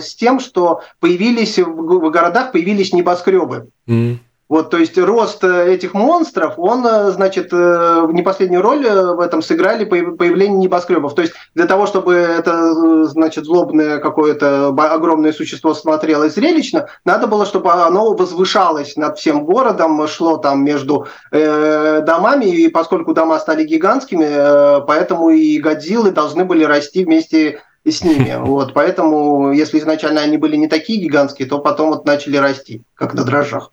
с 0.00 0.14
тем, 0.14 0.40
что 0.40 0.82
появились 1.00 1.58
в 1.58 2.10
городах 2.10 2.52
появились 2.52 2.92
небоскребы. 2.92 3.68
Mm. 3.88 4.18
Вот, 4.52 4.68
то 4.68 4.76
есть 4.76 4.98
рост 4.98 5.42
э, 5.44 5.72
этих 5.72 5.94
монстров, 5.94 6.58
он, 6.58 6.86
э, 6.86 7.10
значит, 7.12 7.48
э, 7.52 8.06
не 8.10 8.20
последнюю 8.20 8.60
роль 8.60 8.86
в 8.86 9.20
этом 9.20 9.40
сыграли 9.40 9.86
появление 9.86 10.58
небоскребов. 10.58 11.14
То 11.14 11.22
есть 11.22 11.32
для 11.54 11.64
того, 11.64 11.86
чтобы 11.86 12.16
это, 12.16 13.06
значит, 13.06 13.46
злобное 13.46 13.96
какое-то 13.96 14.66
огромное 14.68 15.32
существо 15.32 15.72
смотрелось 15.72 16.34
зрелищно, 16.34 16.88
надо 17.06 17.28
было, 17.28 17.46
чтобы 17.46 17.72
оно 17.72 18.12
возвышалось 18.12 18.96
над 18.96 19.18
всем 19.18 19.46
городом, 19.46 20.06
шло 20.06 20.36
там 20.36 20.62
между 20.62 21.06
э, 21.30 22.02
домами, 22.02 22.44
и 22.44 22.68
поскольку 22.68 23.14
дома 23.14 23.38
стали 23.38 23.64
гигантскими, 23.64 24.26
э, 24.28 24.80
поэтому 24.86 25.30
и 25.30 25.58
Годзиллы 25.60 26.10
должны 26.10 26.44
были 26.44 26.64
расти 26.64 27.06
вместе 27.06 27.62
с 27.90 28.04
ними. 28.04 28.36
Вот, 28.52 28.74
поэтому, 28.74 29.52
если 29.52 29.78
изначально 29.78 30.20
они 30.20 30.36
были 30.36 30.56
не 30.56 30.68
такие 30.68 31.00
гигантские, 31.00 31.48
то 31.48 31.58
потом 31.58 31.90
вот 31.90 32.04
начали 32.04 32.36
расти, 32.36 32.82
как 32.94 33.14
на 33.14 33.24
дрожжах. 33.24 33.72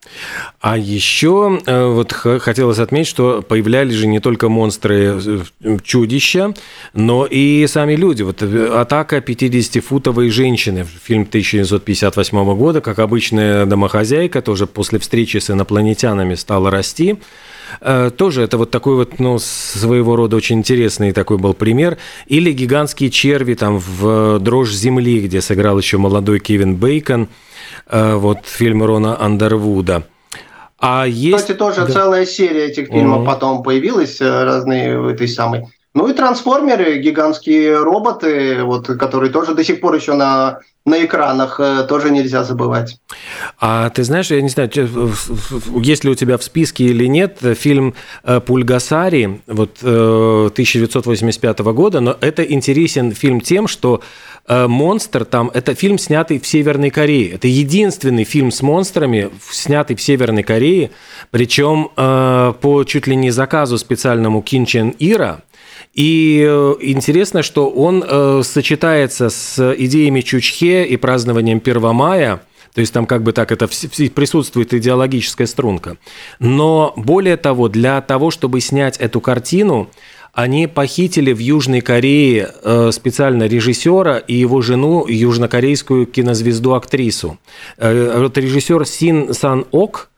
А 0.62 0.78
еще 0.78 1.60
э, 1.66 1.86
вот 1.86 2.14
хотелось 2.14 2.80
отметить, 2.80 3.10
что 3.10 3.42
появлялись 3.42 3.96
же 3.96 4.08
не 4.08 4.20
только 4.20 4.48
монстры 4.48 5.20
э, 5.64 5.78
чудища, 5.84 6.54
но 6.94 7.26
и 7.26 7.68
сами 7.68 7.96
люди. 7.96 8.24
Вот 8.24 8.42
э, 8.42 8.68
атака 8.68 9.18
50-футовой 9.18 10.30
женщины, 10.30 10.86
фильм 11.04 11.24
1958 11.24 12.56
года, 12.56 12.82
как 12.82 13.00
обычная 13.00 13.66
домохозяйка, 13.66 14.42
тоже 14.42 14.66
после 14.68 15.00
встречи 15.00 15.38
с 15.38 15.50
инопланетянами 15.50 16.36
стала 16.36 16.72
расти. 16.72 17.18
Э, 17.82 18.12
тоже 18.16 18.44
это 18.44 18.58
вот 18.58 18.72
такой 18.72 18.96
вот, 18.96 19.20
ну, 19.20 19.40
своего 19.40 20.16
рода 20.16 20.36
очень 20.36 20.58
интересный 20.58 21.12
такой 21.12 21.38
был 21.38 21.54
пример. 21.54 21.98
Или 22.28 22.52
«Гигантские 22.52 23.10
черви» 23.10 23.54
там 23.54 23.80
в 23.80 24.40
«Дрожь 24.40 24.72
земли», 24.72 25.22
где 25.22 25.42
сыграл 25.42 25.78
еще 25.78 25.98
молодой 25.98 26.40
Кевин 26.40 26.76
Бейкон, 26.76 27.28
э, 27.88 28.16
вот 28.16 28.40
фильм 28.46 28.84
Рона 28.84 29.20
Андервуда. 29.22 30.04
А 30.80 31.06
есть... 31.06 31.38
Кстати, 31.38 31.58
тоже 31.58 31.86
да. 31.86 31.92
целая 31.92 32.26
серия 32.26 32.68
этих 32.68 32.88
фильмов 32.88 33.22
mm-hmm. 33.22 33.26
потом 33.26 33.64
появилась, 33.64 34.22
э, 34.22 34.44
разные 34.44 35.12
этой 35.12 35.28
самой. 35.28 35.66
Ну 35.94 36.08
и 36.08 36.14
трансформеры, 36.14 37.00
гигантские 37.00 37.82
роботы, 37.82 38.64
вот, 38.64 38.88
которые 38.88 39.32
тоже 39.32 39.56
до 39.56 39.64
сих 39.64 39.82
пор 39.82 39.96
еще 39.96 40.14
на 40.14 40.60
на 40.90 41.06
экранах 41.06 41.60
э, 41.60 41.86
тоже 41.88 42.10
нельзя 42.10 42.44
забывать. 42.44 42.98
А 43.60 43.90
ты 43.90 44.04
знаешь, 44.04 44.32
я 44.32 44.42
не 44.42 44.50
знаю, 44.50 44.70
есть 45.82 46.04
ли 46.04 46.10
у 46.10 46.16
тебя 46.16 46.38
в 46.38 46.44
списке 46.44 46.86
или 46.86 47.06
нет 47.06 47.38
фильм 47.56 47.94
э, 48.24 48.40
Пульгасари 48.40 49.42
вот 49.48 49.78
1985 49.82 51.60
э, 51.60 51.64
года, 51.74 52.00
но 52.00 52.18
это 52.20 52.44
интересен 52.44 53.12
фильм 53.14 53.42
тем, 53.42 53.68
что 53.68 54.02
монстр 54.48 55.26
там, 55.26 55.52
это 55.54 55.76
фильм, 55.76 56.00
снятый 56.00 56.40
в 56.40 56.48
Северной 56.48 56.90
Корее. 56.90 57.34
Это 57.34 57.48
единственный 57.48 58.24
фильм 58.24 58.50
с 58.50 58.64
монстрами, 58.64 59.30
снятый 59.48 59.96
в 59.96 60.02
Северной 60.02 60.42
Корее, 60.42 60.90
причем 61.30 61.92
по 61.96 62.84
чуть 62.84 63.06
ли 63.06 63.16
не 63.16 63.30
заказу 63.30 63.78
специальному 63.78 64.42
Кин 64.42 64.66
Чен 64.66 64.96
Ира, 64.98 65.42
и 66.00 66.46
э, 66.48 66.76
интересно, 66.80 67.44
что 67.44 67.70
он 67.70 68.06
э, 68.08 68.42
сочетается 68.46 69.30
с 69.30 69.76
идеями 69.76 70.22
Чучхе 70.22 70.86
и 70.86 70.96
празднованием 70.96 71.62
1 71.62 71.94
мая, 71.94 72.40
то 72.74 72.80
есть 72.80 72.94
там 72.94 73.06
как 73.06 73.22
бы 73.22 73.34
так 73.34 73.52
это 73.52 73.68
присутствует 73.68 74.74
идеологическая 74.74 75.46
струнка. 75.46 75.98
Но 76.40 76.94
более 76.96 77.36
того, 77.36 77.68
для 77.68 78.00
того, 78.00 78.32
чтобы 78.32 78.62
снять 78.62 78.96
эту 78.96 79.20
картину, 79.20 79.90
они 80.32 80.68
похитили 80.68 81.34
в 81.34 81.40
Южной 81.40 81.82
Корее 81.82 82.50
э, 82.64 82.92
специально 82.94 83.44
режиссера 83.44 84.20
и 84.20 84.36
его 84.36 84.62
жену, 84.62 85.06
южнокорейскую 85.06 86.06
кинозвезду-актрису. 86.06 87.38
Вот 87.78 88.38
режиссер 88.38 88.86
Син 88.86 89.34
Сан 89.34 89.66
Ок, 89.72 90.09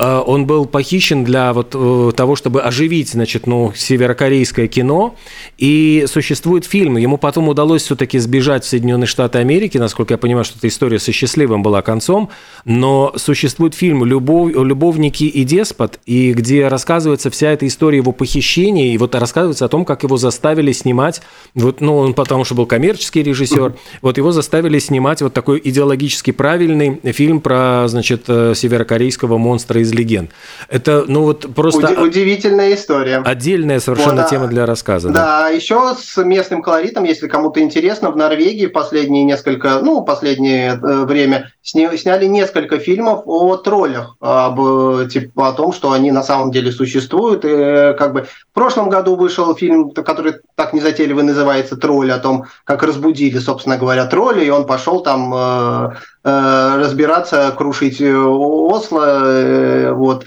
он 0.00 0.46
был 0.46 0.64
похищен 0.64 1.24
для 1.24 1.52
вот 1.52 1.74
э, 1.74 2.12
того, 2.16 2.34
чтобы 2.34 2.62
оживить, 2.62 3.10
значит, 3.10 3.46
ну, 3.46 3.72
северокорейское 3.74 4.66
кино. 4.66 5.14
И 5.58 6.04
существует 6.06 6.64
фильм. 6.64 6.96
Ему 6.96 7.18
потом 7.18 7.48
удалось 7.48 7.82
все-таки 7.82 8.18
сбежать 8.18 8.64
в 8.64 8.68
Соединенные 8.68 9.06
Штаты 9.06 9.38
Америки. 9.38 9.76
Насколько 9.76 10.14
я 10.14 10.18
понимаю, 10.18 10.44
что 10.44 10.56
эта 10.58 10.68
история 10.68 10.98
со 10.98 11.12
счастливым 11.12 11.62
была 11.62 11.82
концом. 11.82 12.30
Но 12.64 13.12
существует 13.16 13.74
фильм 13.74 14.04
«Любовь, 14.04 14.54
«Любовники 14.54 15.24
и 15.24 15.44
деспот», 15.44 16.00
и 16.06 16.32
где 16.32 16.68
рассказывается 16.68 17.30
вся 17.30 17.50
эта 17.50 17.66
история 17.66 17.98
его 17.98 18.12
похищения. 18.12 18.94
И 18.94 18.98
вот 18.98 19.14
рассказывается 19.14 19.66
о 19.66 19.68
том, 19.68 19.84
как 19.84 20.02
его 20.02 20.16
заставили 20.16 20.72
снимать. 20.72 21.20
Вот, 21.54 21.82
ну, 21.82 21.98
он 21.98 22.14
потому 22.14 22.44
что 22.44 22.54
был 22.54 22.64
коммерческий 22.64 23.22
режиссер. 23.22 23.74
Вот 24.00 24.16
его 24.16 24.32
заставили 24.32 24.78
снимать 24.78 25.20
вот 25.20 25.34
такой 25.34 25.60
идеологически 25.62 26.30
правильный 26.30 27.00
фильм 27.12 27.40
про, 27.40 27.84
значит, 27.86 28.24
э, 28.28 28.54
северокорейского 28.56 29.36
монстра 29.36 29.80
из 29.80 29.89
из 29.90 29.98
легенд. 29.98 30.30
Это, 30.68 31.04
ну 31.06 31.22
вот 31.22 31.54
просто... 31.54 31.88
Уди- 31.88 31.96
удивительная 31.96 32.74
история. 32.74 33.18
Отдельная 33.18 33.80
совершенно 33.80 34.22
вот, 34.22 34.30
тема 34.30 34.46
для 34.46 34.66
рассказа. 34.66 35.08
Да, 35.08 35.14
да, 35.42 35.48
еще 35.48 35.94
с 36.00 36.22
местным 36.22 36.62
колоритом, 36.62 37.04
если 37.04 37.28
кому-то 37.28 37.60
интересно, 37.60 38.10
в 38.10 38.16
Норвегии 38.16 38.66
последние 38.66 39.24
несколько, 39.24 39.80
ну, 39.80 40.02
последнее 40.02 40.72
э, 40.72 41.04
время 41.04 41.52
сняли 41.62 42.26
несколько 42.26 42.78
фильмов 42.78 43.22
о 43.26 43.56
троллях, 43.56 44.16
об, 44.20 45.08
типа, 45.08 45.48
о 45.48 45.52
том, 45.52 45.72
что 45.72 45.92
они 45.92 46.10
на 46.10 46.22
самом 46.22 46.50
деле 46.50 46.72
существуют. 46.72 47.44
И, 47.44 47.48
э, 47.48 47.94
как 47.94 48.12
бы 48.12 48.22
в 48.22 48.54
прошлом 48.54 48.88
году 48.88 49.16
вышел 49.16 49.54
фильм, 49.54 49.90
который 49.90 50.34
так 50.54 50.72
незатейливо 50.72 51.22
называется 51.22 51.76
«Тролль», 51.76 52.12
о 52.12 52.18
том, 52.18 52.44
как 52.64 52.82
разбудили, 52.82 53.38
собственно 53.38 53.76
говоря, 53.76 54.06
тролля, 54.06 54.42
и 54.42 54.50
он 54.50 54.66
пошел 54.66 55.00
там 55.02 55.32
э, 55.34 55.90
Э, 56.22 56.76
разбираться, 56.76 57.50
крушить 57.56 57.98
э, 57.98 58.14
Осло, 58.14 59.24
э, 59.24 59.92
вот. 59.92 60.26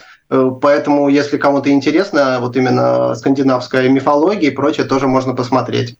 Поэтому, 0.62 1.10
если 1.10 1.38
кому-то 1.38 1.70
интересно, 1.70 2.40
вот 2.42 2.58
именно 2.58 3.14
скандинавская 3.14 3.88
мифология 3.90 4.50
и 4.50 4.54
прочее, 4.56 4.86
тоже 4.86 5.08
можно 5.08 5.36
посмотреть. 5.36 5.96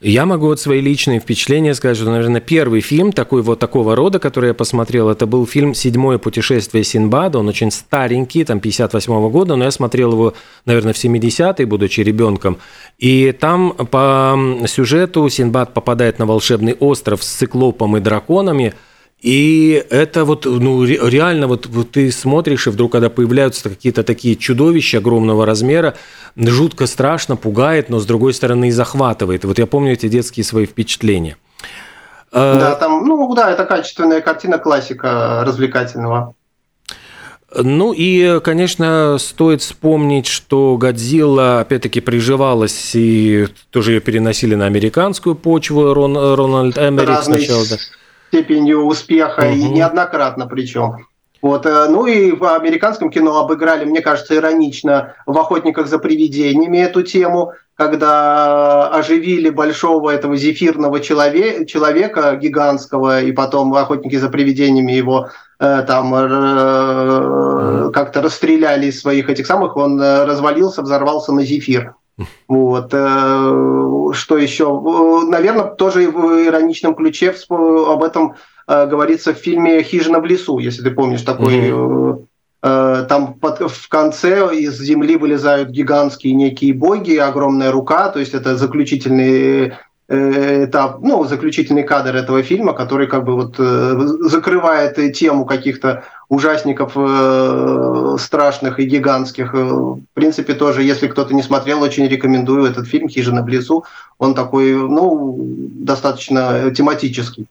Я 0.00 0.24
могу 0.24 0.46
вот 0.46 0.60
свои 0.60 0.80
личные 0.80 1.20
впечатления 1.20 1.74
сказать, 1.74 1.98
что, 1.98 2.10
наверное, 2.10 2.40
первый 2.40 2.80
фильм 2.80 3.12
такой 3.12 3.42
вот 3.42 3.58
такого 3.58 3.94
рода, 3.94 4.18
который 4.18 4.48
я 4.48 4.54
посмотрел, 4.54 5.10
это 5.10 5.26
был 5.26 5.46
фильм 5.46 5.74
«Седьмое 5.74 6.18
путешествие 6.18 6.82
Синбада». 6.82 7.38
Он 7.38 7.48
очень 7.48 7.70
старенький, 7.70 8.44
там 8.44 8.60
58 8.60 9.12
-го 9.12 9.30
года, 9.30 9.56
но 9.56 9.64
я 9.64 9.70
смотрел 9.70 10.12
его, 10.12 10.34
наверное, 10.64 10.94
в 10.94 10.96
70-е, 10.96 11.66
будучи 11.66 12.00
ребенком. 12.00 12.58
И 12.98 13.32
там 13.32 13.72
по 13.72 14.38
сюжету 14.66 15.28
Синбад 15.28 15.74
попадает 15.74 16.18
на 16.18 16.26
волшебный 16.26 16.74
остров 16.74 17.22
с 17.22 17.26
циклопом 17.26 17.96
и 17.96 18.00
драконами– 18.00 18.72
и 19.24 19.82
это 19.88 20.26
вот, 20.26 20.44
ну, 20.44 20.84
реально, 20.84 21.46
вот, 21.46 21.64
вот 21.64 21.92
ты 21.92 22.12
смотришь, 22.12 22.66
и 22.66 22.70
вдруг, 22.70 22.92
когда 22.92 23.08
появляются 23.08 23.70
какие-то 23.70 24.02
такие 24.02 24.36
чудовища 24.36 24.98
огромного 24.98 25.46
размера, 25.46 25.94
жутко 26.36 26.86
страшно, 26.86 27.34
пугает, 27.34 27.88
но 27.88 28.00
с 28.00 28.04
другой 28.04 28.34
стороны 28.34 28.68
и 28.68 28.70
захватывает. 28.70 29.46
Вот 29.46 29.58
я 29.58 29.66
помню 29.66 29.94
эти 29.94 30.08
детские 30.08 30.44
свои 30.44 30.66
впечатления. 30.66 31.38
А, 32.32 32.60
да, 32.60 32.74
там, 32.74 33.06
ну 33.06 33.34
да, 33.34 33.50
это 33.50 33.64
качественная 33.64 34.20
картина 34.20 34.58
классика 34.58 35.42
развлекательного. 35.46 36.34
Ну 37.56 37.94
и, 37.96 38.40
конечно, 38.40 39.16
стоит 39.18 39.62
вспомнить, 39.62 40.26
что 40.26 40.76
Годзилла, 40.76 41.60
опять-таки, 41.60 42.00
приживалась, 42.00 42.90
и 42.94 43.48
тоже 43.70 43.92
ее 43.92 44.00
переносили 44.00 44.54
на 44.54 44.66
американскую 44.66 45.34
почву, 45.34 45.94
Рон, 45.94 46.14
Рональд 46.14 46.76
Эмерих 46.76 47.08
Разный 47.08 47.38
сначала. 47.38 47.64
Да 47.70 47.76
степенью 48.34 48.84
успеха 48.84 49.42
угу. 49.42 49.54
и 49.54 49.64
неоднократно 49.64 50.46
причем. 50.46 51.06
Вот, 51.40 51.66
э, 51.66 51.86
ну 51.88 52.06
и 52.06 52.32
в 52.32 52.44
американском 52.56 53.10
кино 53.10 53.38
обыграли, 53.38 53.84
мне 53.84 54.00
кажется, 54.00 54.34
иронично 54.34 55.14
в 55.26 55.38
«Охотниках 55.38 55.86
за 55.88 55.98
привидениями» 55.98 56.78
эту 56.78 57.02
тему, 57.02 57.52
когда 57.74 58.88
оживили 58.88 59.50
большого 59.50 60.10
этого 60.10 60.36
зефирного 60.36 61.00
человека, 61.00 61.66
человека 61.66 62.36
гигантского, 62.36 63.20
и 63.20 63.30
потом 63.32 63.74
«Охотники 63.74 64.16
за 64.16 64.30
привидениями» 64.30 64.92
его 64.92 65.28
э, 65.60 65.84
там 65.86 66.14
э, 66.14 67.90
как-то 67.92 68.22
расстреляли 68.22 68.86
из 68.86 69.00
своих 69.00 69.28
этих 69.28 69.46
самых, 69.46 69.76
он 69.76 70.00
э, 70.00 70.24
развалился, 70.24 70.82
взорвался 70.82 71.32
на 71.32 71.44
зефир. 71.44 71.94
Вот. 72.48 72.90
Э, 72.92 74.12
что 74.12 74.38
еще? 74.38 74.64
Э, 74.64 75.26
Наверное, 75.26 75.64
тоже 75.64 76.10
в 76.10 76.46
ироничном 76.46 76.94
ключе 76.94 77.34
об 77.48 78.02
этом 78.02 78.34
э, 78.66 78.86
говорится 78.86 79.34
в 79.34 79.38
фильме 79.38 79.82
«Хижина 79.82 80.20
в 80.20 80.24
лесу», 80.24 80.58
если 80.58 80.82
ты 80.82 80.90
помнишь 80.90 81.22
такой... 81.22 81.70
Mm-hmm. 81.70 82.26
Там 83.10 83.38
в 83.42 83.88
конце 83.90 84.56
из 84.56 84.80
земли 84.80 85.16
вылезают 85.16 85.68
гигантские 85.68 86.32
некие 86.32 86.72
боги, 86.72 87.14
огромная 87.16 87.70
рука, 87.70 88.08
то 88.08 88.20
есть 88.20 88.32
это 88.32 88.56
заключительный 88.56 89.74
этап, 90.08 91.00
ну, 91.00 91.24
заключительный 91.24 91.82
кадр 91.82 92.14
этого 92.14 92.42
фильма, 92.42 92.74
который 92.74 93.06
как 93.06 93.24
бы 93.24 93.34
вот 93.34 93.56
закрывает 93.56 95.12
тему 95.14 95.46
каких-то 95.46 96.04
ужасников 96.28 96.92
э, 96.96 98.16
страшных 98.18 98.80
и 98.80 98.84
гигантских. 98.84 99.54
Э, 99.54 99.64
в 99.64 100.04
принципе, 100.14 100.54
тоже, 100.54 100.82
если 100.82 101.06
кто-то 101.06 101.34
не 101.34 101.42
смотрел, 101.42 101.82
очень 101.82 102.06
рекомендую 102.06 102.64
этот 102.64 102.86
фильм 102.86 103.08
«Хижина 103.08 103.42
в 103.42 103.48
лесу». 103.48 103.84
Он 104.18 104.34
такой, 104.34 104.74
ну, 104.74 105.36
достаточно 105.38 106.70
тематический. 106.74 107.46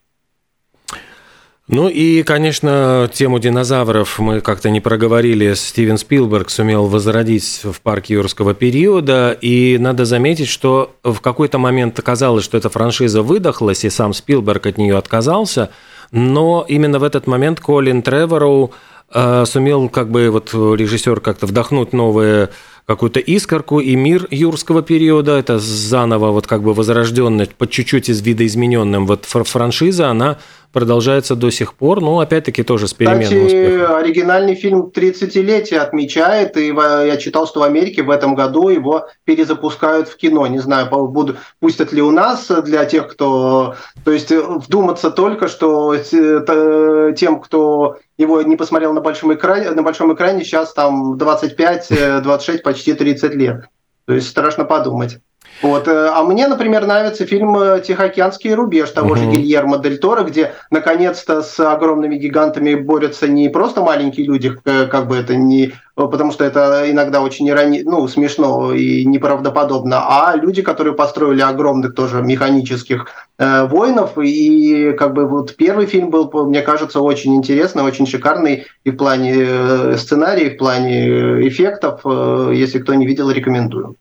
Ну 1.76 1.88
и, 1.88 2.22
конечно, 2.22 3.10
тему 3.12 3.40
динозавров 3.40 4.20
мы 4.20 4.42
как-то 4.42 4.70
не 4.70 4.80
проговорили. 4.80 5.56
Стивен 5.56 5.98
Спилберг 5.98 6.52
сумел 6.52 6.86
возродить 6.86 7.62
в 7.64 7.82
парке 7.82 8.14
юрского 8.14 8.54
периода. 8.54 9.36
И 9.42 9.80
надо 9.80 10.06
заметить, 10.06 10.50
что 10.50 10.96
в 11.04 11.20
какой-то 11.20 11.58
момент 11.58 12.00
казалось, 12.00 12.44
что 12.44 12.60
эта 12.60 12.70
франшиза 12.70 13.24
выдохлась, 13.24 13.86
и 13.86 13.90
сам 13.90 14.14
Спилберг 14.14 14.68
от 14.68 14.78
нее 14.78 14.96
отказался– 14.96 15.72
но 16.14 16.64
именно 16.68 17.00
в 17.00 17.04
этот 17.04 17.26
момент 17.26 17.60
Колин 17.60 18.04
Тревороу 18.04 18.72
э, 19.12 19.46
сумел 19.48 19.90
как 19.90 20.12
бы 20.12 20.30
вот 20.30 20.54
режиссер 20.54 21.20
как-то 21.22 21.48
вдохнуть 21.48 21.92
новые 21.92 22.50
какую-то 22.86 23.20
искорку, 23.20 23.80
и 23.80 23.96
мир 23.96 24.28
юрского 24.30 24.84
периода, 24.84 25.40
это 25.40 25.58
заново 25.58 26.30
вот 26.30 26.46
как 26.46 26.62
бы 26.62 26.76
возрожденный, 26.76 27.48
по 27.48 27.66
чуть-чуть 27.66 28.10
из 28.10 28.22
видоизмененным 28.22 29.08
вот 29.08 29.26
франшиза, 29.26 30.10
она 30.10 30.38
продолжается 30.74 31.36
до 31.36 31.52
сих 31.52 31.76
пор, 31.76 32.02
ну, 32.02 32.20
опять-таки, 32.20 32.64
тоже 32.64 32.88
с 32.88 32.94
переменным 32.94 33.24
Кстати, 33.24 33.46
успехом. 33.46 33.96
оригинальный 33.96 34.56
фильм 34.56 34.92
30-летие 34.94 35.78
отмечает, 35.78 36.58
и 36.58 36.68
я 36.68 37.16
читал, 37.18 37.48
что 37.48 37.60
в 37.60 37.64
Америке 37.64 38.02
в 38.02 38.10
этом 38.10 38.34
году 38.34 38.70
его 38.70 39.08
перезапускают 39.24 40.10
в 40.10 40.18
кино. 40.18 40.48
Не 40.48 40.60
знаю, 40.60 40.90
буду, 40.90 41.38
пустят 41.60 41.94
ли 41.94 42.02
у 42.02 42.12
нас 42.12 42.48
для 42.66 42.84
тех, 42.86 43.08
кто... 43.08 43.76
То 44.04 44.12
есть 44.12 44.32
вдуматься 44.32 45.12
только, 45.12 45.48
что 45.48 45.96
тем, 45.96 47.40
кто 47.40 47.98
его 48.18 48.42
не 48.42 48.56
посмотрел 48.56 48.94
на 48.94 49.02
большом 49.02 49.34
экране, 49.34 49.72
на 49.72 49.84
большом 49.84 50.14
экране 50.14 50.44
сейчас 50.44 50.74
там 50.74 51.18
25, 51.18 52.24
26, 52.24 52.60
э, 52.60 52.64
почти 52.64 52.94
30 52.94 53.36
лет. 53.36 53.66
То 54.06 54.14
есть 54.14 54.28
страшно 54.28 54.66
подумать. 54.66 55.20
Вот. 55.62 55.88
Э, 55.88 56.10
а 56.14 56.24
мне, 56.24 56.48
например, 56.48 56.86
нравится 56.86 57.26
фильм 57.26 57.56
э, 57.58 57.82
«Тихоокеанский 57.82 58.54
рубеж» 58.54 58.90
того 58.90 59.10
угу. 59.10 59.16
же 59.18 59.26
Гильермо 59.26 59.78
Дель 59.78 59.98
Торо, 59.98 60.24
где 60.24 60.54
наконец-то 60.72 61.42
с 61.42 61.60
огромными 61.60 62.16
гигантами 62.16 62.76
борются 62.76 63.28
не 63.28 63.50
просто 63.50 63.82
маленькие 63.82 64.26
люди, 64.26 64.54
как 64.64 65.08
бы 65.08 65.16
это 65.16 65.36
не... 65.36 65.74
Потому 65.96 66.32
что 66.32 66.44
это 66.44 66.90
иногда 66.90 67.22
очень 67.22 67.48
ирони... 67.48 67.84
ну, 67.84 68.08
смешно 68.08 68.74
и 68.74 69.06
неправдоподобно, 69.06 69.98
а 70.08 70.36
люди, 70.36 70.64
которые 70.64 70.96
построили 70.96 71.42
огромных 71.42 71.94
тоже 71.94 72.24
механических 72.24 73.08
э, 73.38 73.66
воинов. 73.68 74.18
И 74.18 74.94
как 74.94 75.14
бы 75.14 75.28
вот 75.28 75.56
первый 75.56 75.86
фильм 75.86 76.10
был, 76.10 76.32
мне 76.48 76.62
кажется, 76.62 77.00
очень 77.00 77.36
интересный, 77.36 77.84
очень 77.84 78.08
шикарный 78.08 78.66
и 78.84 78.92
в 78.92 78.98
плане 78.98 79.36
э, 79.38 79.98
сценария, 79.98 80.48
и 80.48 80.56
в 80.56 80.58
плане 80.58 81.48
эффектов. 81.48 82.02
Э, 82.06 82.52
если 82.54 82.80
кто 82.80 82.96
не 82.96 83.06
видел, 83.06 83.30
рекомендую. 83.30 83.96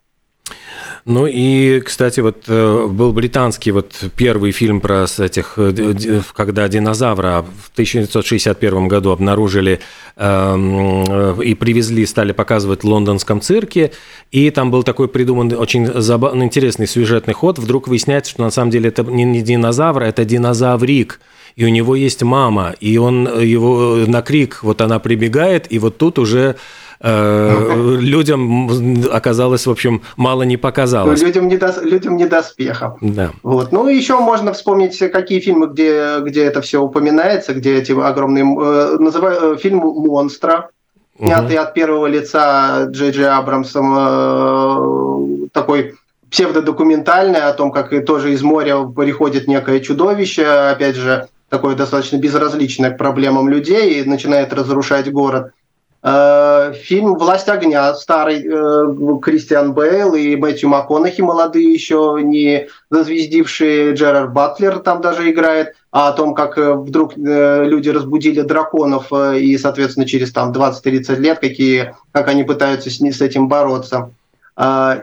Ну 1.04 1.26
и, 1.26 1.80
кстати, 1.80 2.20
вот 2.20 2.44
э, 2.46 2.86
был 2.86 3.12
британский 3.12 3.72
вот 3.72 3.92
первый 4.16 4.52
фильм 4.52 4.80
про 4.80 5.06
этих, 5.18 5.54
э, 5.56 6.20
когда 6.32 6.68
динозавра 6.68 7.42
в 7.42 7.70
1961 7.72 8.86
году 8.86 9.10
обнаружили 9.10 9.80
эм, 10.16 11.04
э, 11.08 11.42
и 11.42 11.54
привезли, 11.54 12.06
стали 12.06 12.30
показывать 12.30 12.84
в 12.84 12.86
лондонском 12.86 13.40
цирке, 13.40 13.90
и 14.30 14.50
там 14.50 14.70
был 14.70 14.84
такой 14.84 15.08
придуман 15.08 15.52
очень 15.54 15.86
забавный, 16.00 16.46
интересный 16.46 16.86
сюжетный 16.86 17.34
ход. 17.34 17.58
Вдруг 17.58 17.88
выясняется, 17.88 18.30
что 18.30 18.42
на 18.42 18.50
самом 18.50 18.70
деле 18.70 18.88
это 18.88 19.02
не 19.02 19.42
динозавр, 19.42 20.04
это 20.04 20.24
динозаврик. 20.24 21.18
И 21.56 21.64
у 21.64 21.68
него 21.68 21.96
есть 21.96 22.22
мама, 22.22 22.74
и 22.80 22.96
он 22.96 23.28
его 23.42 24.04
на 24.06 24.22
крик, 24.22 24.60
вот 24.62 24.80
она 24.80 24.98
прибегает, 25.00 25.70
и 25.70 25.78
вот 25.78 25.98
тут 25.98 26.18
уже 26.18 26.56
людям 27.02 29.00
оказалось, 29.10 29.66
в 29.66 29.70
общем, 29.70 30.02
мало 30.16 30.44
не 30.44 30.56
показалось. 30.56 31.20
Людям 31.20 31.48
не, 31.48 31.56
до, 31.56 31.74
людям 31.82 32.16
не 32.16 32.26
доспехов. 32.26 32.98
Да. 33.00 33.30
Вот. 33.42 33.72
Ну, 33.72 33.88
еще 33.88 34.20
можно 34.20 34.52
вспомнить, 34.52 34.96
какие 35.10 35.40
фильмы, 35.40 35.66
где, 35.66 36.20
где 36.20 36.44
это 36.44 36.60
все 36.60 36.80
упоминается, 36.80 37.54
где 37.54 37.76
эти 37.76 37.92
огромные... 37.92 38.44
Э, 38.44 38.96
называю, 38.98 39.54
э, 39.54 39.58
фильм 39.58 39.78
«Монстра», 39.78 40.70
снятый 41.18 41.56
угу. 41.56 41.64
от 41.64 41.74
первого 41.74 42.06
лица 42.06 42.84
Джей 42.84 43.10
Джей 43.10 43.28
Абрамсом, 43.28 43.94
э, 43.98 45.48
такой 45.52 45.94
псевдодокументальный, 46.30 47.40
о 47.40 47.52
том, 47.52 47.72
как 47.72 47.90
тоже 48.06 48.32
из 48.32 48.42
моря 48.42 48.84
приходит 48.84 49.48
некое 49.48 49.80
чудовище, 49.80 50.46
опять 50.46 50.94
же, 50.94 51.26
такое 51.48 51.74
достаточно 51.74 52.16
безразличное 52.16 52.92
к 52.92 52.96
проблемам 52.96 53.48
людей 53.48 54.00
и 54.00 54.08
начинает 54.08 54.52
разрушать 54.52 55.10
город– 55.10 55.50
Э, 55.61 55.61
фильм 56.04 57.14
«Власть 57.14 57.48
огня» 57.48 57.94
старый 57.94 58.44
э, 58.44 59.18
Кристиан 59.22 59.72
Бейл 59.72 60.14
и 60.14 60.34
Мэтью 60.34 60.68
МакКонахи, 60.68 61.20
молодые 61.20 61.72
еще 61.72 62.18
не 62.20 62.66
зазвездившие, 62.90 63.94
Джерард 63.94 64.32
Батлер 64.32 64.80
там 64.80 65.00
даже 65.00 65.30
играет, 65.30 65.74
а 65.92 66.08
о 66.08 66.12
том, 66.12 66.34
как 66.34 66.58
э, 66.58 66.72
вдруг 66.72 67.12
люди 67.16 67.88
разбудили 67.88 68.40
драконов 68.40 69.12
и, 69.12 69.56
соответственно, 69.58 70.04
через 70.04 70.32
там 70.32 70.50
20-30 70.50 71.16
лет, 71.20 71.38
какие, 71.38 71.94
как 72.10 72.26
они 72.26 72.42
пытаются 72.42 72.90
с, 72.90 72.98
с 72.98 73.20
этим 73.20 73.46
бороться. 73.46 74.10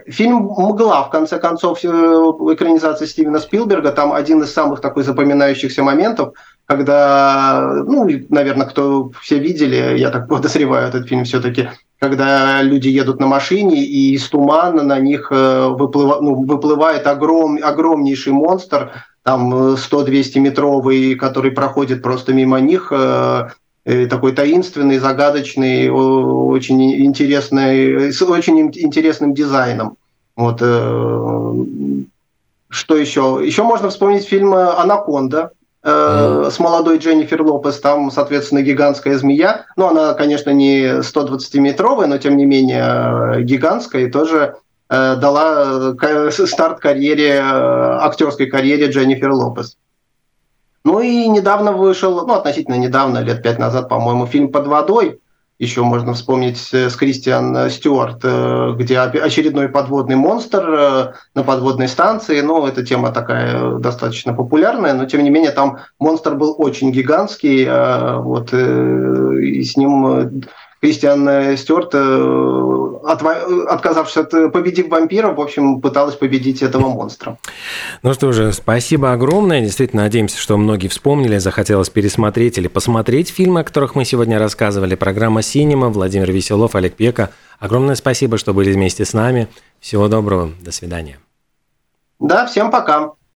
Фильм 0.05 0.43
«Мгла», 0.43 1.03
в 1.03 1.09
конце 1.09 1.39
концов, 1.39 1.83
экранизация 1.83 3.07
Стивена 3.07 3.39
Спилберга, 3.39 3.91
там 3.91 4.13
один 4.13 4.43
из 4.43 4.53
самых 4.53 4.79
такой 4.79 5.03
запоминающихся 5.03 5.81
моментов– 5.81 6.33
когда, 6.69 7.83
ну, 7.87 8.07
наверное, 8.29 8.67
кто 8.67 9.09
все 9.21 9.39
видели, 9.39 9.97
я 9.97 10.11
так 10.11 10.27
подозреваю 10.29 10.87
этот 10.87 11.07
фильм 11.07 11.23
все-таки, 11.23 11.69
когда 11.97 12.61
люди 12.61 12.89
едут 12.89 13.19
на 13.19 13.25
машине, 13.25 13.83
и 13.83 14.13
из 14.13 14.29
тумана 14.29 14.83
на 14.83 14.99
них 14.99 15.29
э, 15.31 15.67
выплыва, 15.67 16.19
ну, 16.21 16.35
выплывает 16.35 17.07
огром, 17.07 17.57
огромнейший 17.63 18.33
монстр, 18.33 18.91
там 19.23 19.51
100-200 19.51 20.39
метровый, 20.39 21.15
который 21.15 21.49
проходит 21.49 22.03
просто 22.03 22.33
мимо 22.33 22.59
них, 22.59 22.93
э, 22.95 23.47
такой 24.07 24.33
таинственный, 24.33 24.99
загадочный, 24.99 25.89
очень 25.89 27.03
интересный, 27.03 28.13
с 28.13 28.21
очень 28.21 28.59
интересным 28.59 29.33
дизайном. 29.33 29.97
Вот. 30.35 30.59
Э, 30.61 31.53
что 32.69 32.95
еще? 32.95 33.41
Еще 33.43 33.63
можно 33.63 33.89
вспомнить 33.89 34.25
фильм 34.25 34.53
«Анаконда», 34.53 35.53
mm. 35.83 36.51
с 36.51 36.59
молодой 36.59 36.97
Дженнифер 36.97 37.41
Лопес, 37.41 37.79
там, 37.79 38.11
соответственно, 38.11 38.61
гигантская 38.61 39.17
змея. 39.17 39.65
Ну, 39.75 39.87
она, 39.87 40.13
конечно, 40.13 40.49
не 40.51 41.01
120-метровая, 41.01 42.07
но, 42.07 42.17
тем 42.17 42.37
не 42.37 42.45
менее, 42.45 43.43
гигантская 43.43 44.03
и 44.03 44.11
тоже 44.11 44.55
э, 44.89 45.15
дала 45.15 45.95
старт 46.29 46.79
карьере, 46.79 47.39
актерской 47.41 48.47
карьере 48.47 48.87
Дженнифер 48.89 49.31
Лопес. 49.31 49.77
Ну 50.83 51.01
и 51.01 51.27
недавно 51.27 51.73
вышел, 51.73 52.25
ну, 52.25 52.33
относительно 52.33 52.75
недавно, 52.75 53.19
лет 53.19 53.43
пять 53.43 53.59
назад, 53.59 53.89
по-моему, 53.89 54.25
фильм 54.25 54.51
«Под 54.51 54.67
водой», 54.67 55.19
еще 55.59 55.83
можно 55.83 56.13
вспомнить 56.13 56.69
э, 56.73 56.89
с 56.89 56.95
Кристиан 56.95 57.55
э, 57.55 57.69
Стюарт, 57.69 58.21
э, 58.23 58.75
где 58.77 58.97
очередной 58.99 59.67
подводный 59.67 60.15
монстр 60.15 61.13
на 61.35 61.43
подводной 61.43 61.89
станции. 61.89 62.39
Ну, 62.39 62.65
эта 62.65 62.85
тема 62.85 63.11
такая 63.11 63.77
достаточно 63.77 64.33
популярная, 64.33 64.93
но 64.93 65.05
тем 65.05 65.23
не 65.23 65.29
менее 65.29 65.51
там 65.51 65.79
монстр 65.99 66.35
был 66.35 66.55
очень 66.57 66.91
гигантский, 66.91 67.67
вот, 68.21 68.53
и 68.53 69.63
с 69.63 69.75
ним 69.75 70.43
Кристиан 70.81 71.57
Стюарт, 71.57 71.93
э, 71.93 72.89
отказавшись 73.67 74.17
от 74.17 74.33
э, 74.33 74.49
победив 74.49 74.87
вампира, 74.87 75.31
в 75.31 75.41
общем, 75.41 75.81
пыталась 75.81 76.15
победить 76.15 76.61
этого 76.61 76.87
монстра. 76.87 77.37
Ну 78.01 78.13
что 78.13 78.31
же, 78.31 78.53
спасибо 78.53 79.11
огромное. 79.11 79.61
Действительно, 79.61 80.03
надеемся, 80.03 80.37
что 80.37 80.57
многие 80.57 80.87
вспомнили, 80.87 81.37
захотелось 81.37 81.89
пересмотреть 81.89 82.57
или 82.57 82.67
посмотреть 82.67 83.29
фильмы, 83.29 83.61
о 83.61 83.63
которых 83.63 83.95
мы 83.95 84.05
сегодня 84.05 84.39
рассказывали. 84.39 84.95
Программа 84.95 85.41
«Синема», 85.41 85.89
Владимир 85.89 86.31
Веселов, 86.31 86.75
Олег 86.75 86.95
Пека. 86.95 87.31
Огромное 87.59 87.95
спасибо, 87.95 88.37
что 88.37 88.53
были 88.53 88.71
вместе 88.71 89.03
с 89.03 89.13
нами. 89.13 89.49
Всего 89.81 90.07
доброго. 90.07 90.51
До 90.61 90.71
свидания. 90.71 91.19
Да, 92.19 92.45
всем 92.45 92.71
пока. 92.71 93.13